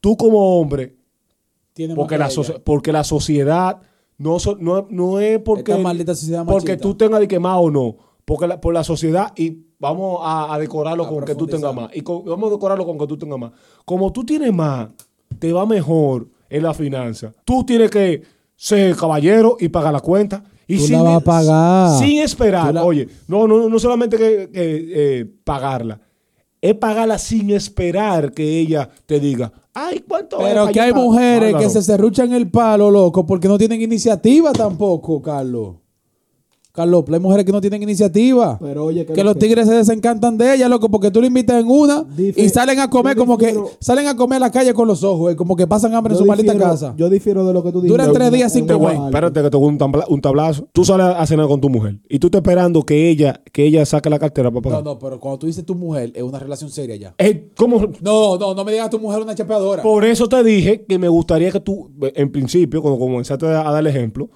[0.00, 0.94] tú como hombre,
[1.72, 2.28] Tiene porque la,
[2.64, 3.80] porque la sociedad
[4.18, 7.58] no, so- no, no es porque, Esta maldita sociedad porque tú tengas de que más
[7.58, 11.34] o no, porque la, por la sociedad y vamos a, a decorarlo A con que
[11.34, 11.90] tú tengas más.
[11.96, 13.52] Y con- vamos a decorarlo con que tú tengas más.
[13.84, 14.90] Como tú tienes más,
[15.38, 17.32] te va mejor en la finanza.
[17.44, 18.22] Tú tienes que
[18.56, 20.42] ser caballero y pagar la cuenta.
[20.66, 21.98] Y Tú sin, la vas a pagar.
[21.98, 22.72] Sin esperar.
[22.72, 26.00] La- Oye, no, no, no solamente que, que, eh, pagarla.
[26.60, 31.54] Es pagarla sin esperar que ella te diga, ay, ¿cuánto Pero que hay pagar?" mujeres
[31.56, 35.74] que se serruchan el palo, loco, porque no tienen iniciativa tampoco, Carlos.
[36.76, 38.58] Carlos, hay mujeres que no tienen iniciativa.
[38.60, 41.68] Pero oye, que los tigres se desencantan de ella, loco, porque tú le invitas en
[41.70, 44.74] una Dife- y salen a comer yo como que salen a comer a la calle
[44.74, 46.92] con los ojos, eh, como que pasan hambre en su maldita difiero- casa.
[46.96, 48.18] Yo difiero de lo que tú Duran dijiste.
[48.18, 48.96] tres días sin comer.
[49.04, 50.66] espérate que te voy un, tabla- un tablazo.
[50.72, 53.86] Tú sales a cenar con tu mujer y tú estás esperando que ella, que ella
[53.86, 54.82] saque la cartera para No, pagar.
[54.84, 57.14] no, pero cuando tú dices tu mujer, es una relación seria ya.
[57.18, 57.86] Eh, ¿cómo?
[58.00, 59.80] No, no, no me digas tu mujer una chapeadora.
[59.80, 63.78] Por eso te dije que me gustaría que tú, en principio, cuando comenzaste a dar
[63.78, 64.28] el ejemplo,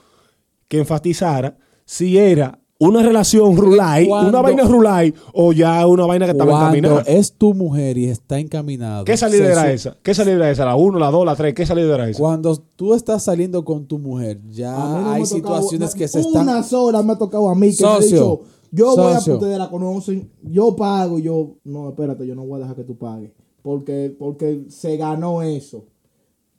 [0.68, 1.58] que enfatizara
[1.90, 6.76] si era una relación rulay, una vaina rulay o ya una vaina que estaba Cuando
[6.76, 7.02] encaminada.
[7.08, 9.04] es tu mujer y está encaminado.
[9.04, 9.96] ¿Qué salida se era su- esa?
[10.02, 10.64] ¿Qué salida era esa?
[10.66, 11.54] ¿La 1, la 2, la 3?
[11.54, 12.18] ¿Qué salida era esa?
[12.20, 16.40] Cuando tú estás saliendo con tu mujer, ya no hay tocado- situaciones que se Una
[16.40, 16.64] están.
[16.64, 19.34] sola me ha tocado a mí que me ha Socio, dicho, yo voy a socio.
[19.34, 22.84] ustedes la conocen, yo pago, y yo, no, espérate, yo no voy a dejar que
[22.84, 23.32] tú pagues.
[23.62, 25.84] Porque, porque se ganó eso.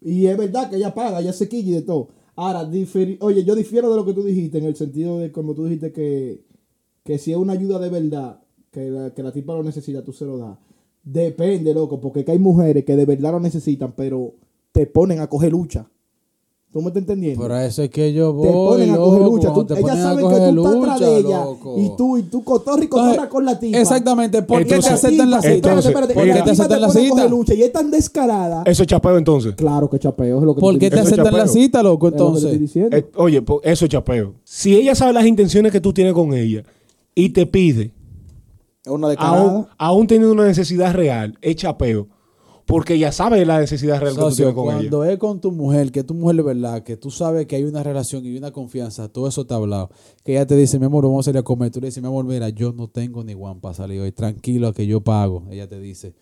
[0.02, 2.10] Y es verdad que ella paga, ella se quilla y de todo.
[2.42, 5.54] Ahora, diferi- oye, yo difiero de lo que tú dijiste, en el sentido de cuando
[5.54, 6.46] tú dijiste que,
[7.04, 8.40] que si es una ayuda de verdad,
[8.72, 10.58] que la, que la tipa lo necesita, tú se lo das.
[11.04, 14.36] Depende, loco, porque que hay mujeres que de verdad lo necesitan, pero
[14.72, 15.90] te ponen a coger lucha.
[16.72, 17.41] ¿Tú me estás entendiendo?
[17.41, 19.47] Por eso es que yo voy, te ponen a loco, coger lucha.
[19.47, 21.43] Tú, cuando te ella ponen a sabe que tú estás atrás de ella.
[21.45, 21.76] loco.
[21.80, 23.78] Y tú, y tú cotorra y cotorra Entonces, con la tipa.
[23.80, 25.55] Exactamente, ¿por qué te aceptan la cita?
[25.55, 27.28] espérate, espérate, ¿Por qué te aceptan la a cita?
[27.28, 28.61] lucha y es tan descarada.
[28.67, 29.55] Eso es chapeo entonces.
[29.55, 32.07] Claro que chapeo, es lo que ¿Por te qué te aceptan la cita, loco?
[32.07, 32.76] Entonces.
[32.76, 34.36] Eh, oye, po- eso es chapeo.
[34.43, 36.63] Si ella sabe las intenciones que tú tienes con ella
[37.15, 37.93] y te pide,
[38.86, 39.41] es una descarada.
[39.41, 42.07] aún, aún teniendo una necesidad real, es chapeo.
[42.70, 44.78] Porque ella sabe la necesidad real que tú socio, tienes con ella.
[44.78, 47.63] cuando es con tu mujer, que tu mujer de verdad, que tú sabes que hay
[47.63, 49.89] una relación y una confianza, todo eso está hablado.
[50.24, 51.72] Que ella te dice, mi amor, vamos a salir a comer.
[51.72, 54.72] Tú le dices, mi amor, mira, yo no tengo ni guan para salir hoy, tranquilo,
[54.72, 55.47] que yo pago.
[55.49, 56.13] Ella te dice.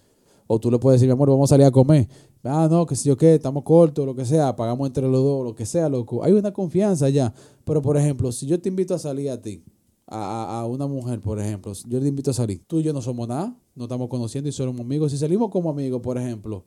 [0.47, 2.07] O tú le puedes decir, mi amor, vamos a salir a comer.
[2.45, 5.43] Ah, no, que si yo qué, estamos cortos, lo que sea, pagamos entre los dos,
[5.43, 6.23] lo que sea, loco.
[6.23, 7.33] Hay una confianza ya.
[7.65, 9.65] Pero, por ejemplo, si yo te invito a salir a ti,
[10.07, 13.01] a, a- una mujer, por ejemplo, yo te invito a salir, tú y yo no
[13.01, 15.11] somos nada, no estamos conociendo y somos amigos.
[15.11, 16.63] Si salimos como amigos, por ejemplo,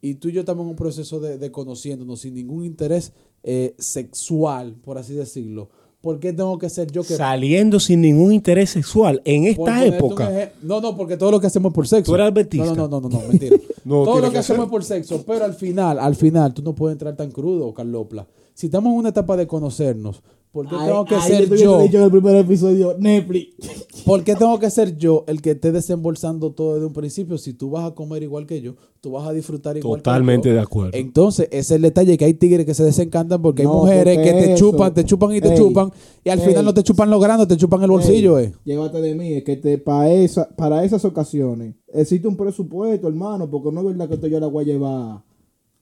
[0.00, 3.74] y tú y yo estamos en un proceso de, de conociéndonos sin ningún interés eh,
[3.78, 5.68] sexual, por así decirlo,
[6.00, 7.16] ¿por qué tengo que ser yo que...
[7.16, 10.30] Saliendo sin ningún interés sexual en esta época.
[10.30, 12.12] eje- No, no, porque todo lo que hacemos es por sexo.
[12.12, 12.66] Tú eres adventista.
[12.66, 13.56] No, no, no, no, no, mentira.
[13.84, 16.62] No, todo lo que, que hacemos es por sexo, pero al final, al final, tú
[16.62, 18.26] no puedes entrar tan crudo, Carlopla.
[18.54, 20.22] Si estamos en una etapa de conocernos,
[20.54, 21.82] ¿por qué Ay, tengo que ay, ser yo?
[21.82, 23.56] dicho en el primer episodio, Netflix.
[24.06, 27.36] ¿Por qué tengo que ser yo el que esté desembolsando todo desde un principio?
[27.38, 30.50] Si tú vas a comer igual que yo, tú vas a disfrutar igual Totalmente que
[30.50, 30.54] yo.
[30.56, 30.90] de acuerdo.
[30.94, 34.30] Entonces, ese es el detalle que hay tigres que se desencantan porque hay mujeres porque
[34.32, 35.90] que te eso- chupan, te chupan y te Ey, chupan
[36.24, 36.46] y al ey.
[36.46, 38.52] final no te chupan lo grande, te chupan el bolsillo, Ey, eh.
[38.64, 43.50] Llévate de mí, es que te, para, esa, para esas ocasiones existe un presupuesto, hermano,
[43.50, 45.22] porque no es verdad que te yo la voy a llevar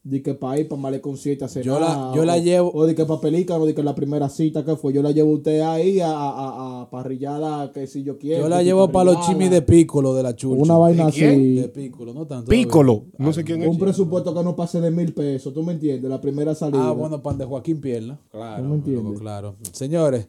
[0.05, 1.65] de que para ir, para Malecón 7 a cenar.
[1.65, 4.29] Yo la- yo la o- llevo- O de que para Pelícano, de que la primera
[4.29, 7.87] cita que fue, yo la llevo a usted ahí a, a, a- a parrillada, que
[7.87, 8.43] si yo quiero.
[8.43, 10.61] Yo la llevo para los chimis de pícolo de la chucha.
[10.61, 11.31] Una vaina ¿De quién?
[11.31, 11.55] así.
[11.55, 12.49] De pícolo, no tanto.
[12.51, 13.05] Pícolo.
[13.19, 13.69] No sé quién es.
[13.69, 16.11] Un presupuesto que no pase de mil pesos, ¿tú me entiendes?
[16.11, 16.89] La primera salida.
[16.89, 18.19] Ah, bueno, pan de Joaquín Pierna.
[18.33, 19.05] Claro, ¿No me entiendes?
[19.05, 19.55] loco, claro.
[19.71, 20.27] Señores,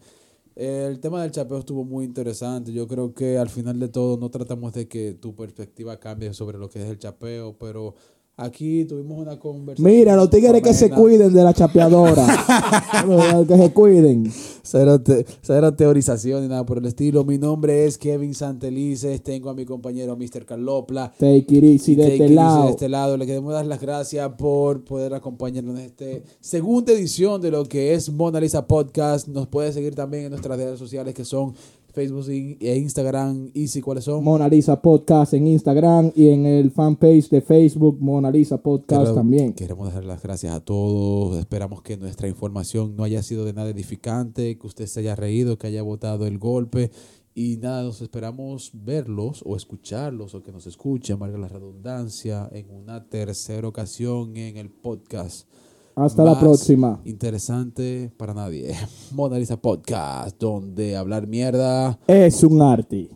[0.56, 2.72] el tema del chapeo estuvo muy interesante.
[2.72, 6.60] Yo creo que al final de todo no tratamos de que tu perspectiva cambie sobre
[6.60, 7.96] lo que es el chapeo, pero
[8.38, 9.92] aquí tuvimos una conversación.
[9.96, 12.26] Mira, los tigres que se cuiden de la chapeadora.
[13.48, 14.32] Que se cuiden.
[14.62, 17.26] Cero, te- cero teorización ni nada por el estilo.
[17.26, 19.22] Mi nombre es Kevin Santelices.
[19.22, 20.46] Tengo a mi compañero Mr.
[20.46, 21.12] Carlopla.
[21.18, 22.66] Take it easy de este lado.
[22.66, 23.18] de este lado.
[23.18, 26.06] Le queremos dar las gracias por poder acompañarnos en esta
[26.40, 29.28] segunda edición de lo que es Mona Lisa Podcast.
[29.28, 31.54] Nos puede seguir también en nuestras redes sociales que son
[31.94, 33.52] Facebook y- e Instagram.
[33.54, 34.24] Easy, ¿cuáles son?
[34.24, 39.14] Mona Lisa Podcast en Instagram y en el fanpage de Facebook Mona Lisa Podcast Pero
[39.16, 39.54] también.
[39.54, 41.38] Queremos dar las gracias a todos.
[41.38, 45.58] Esperamos que nuestra información no haya sido de nada edificante, que usted se haya reído,
[45.58, 46.90] que haya votado el golpe.
[47.36, 52.70] Y nada, nos esperamos verlos o escucharlos o que nos escuchen, valga la redundancia, en
[52.70, 55.48] una tercera ocasión en el podcast.
[55.96, 57.00] Hasta la próxima.
[57.06, 58.76] Interesante para nadie.
[59.12, 62.00] Mona Lisa Podcast, donde hablar mierda.
[62.08, 63.10] Es un arte.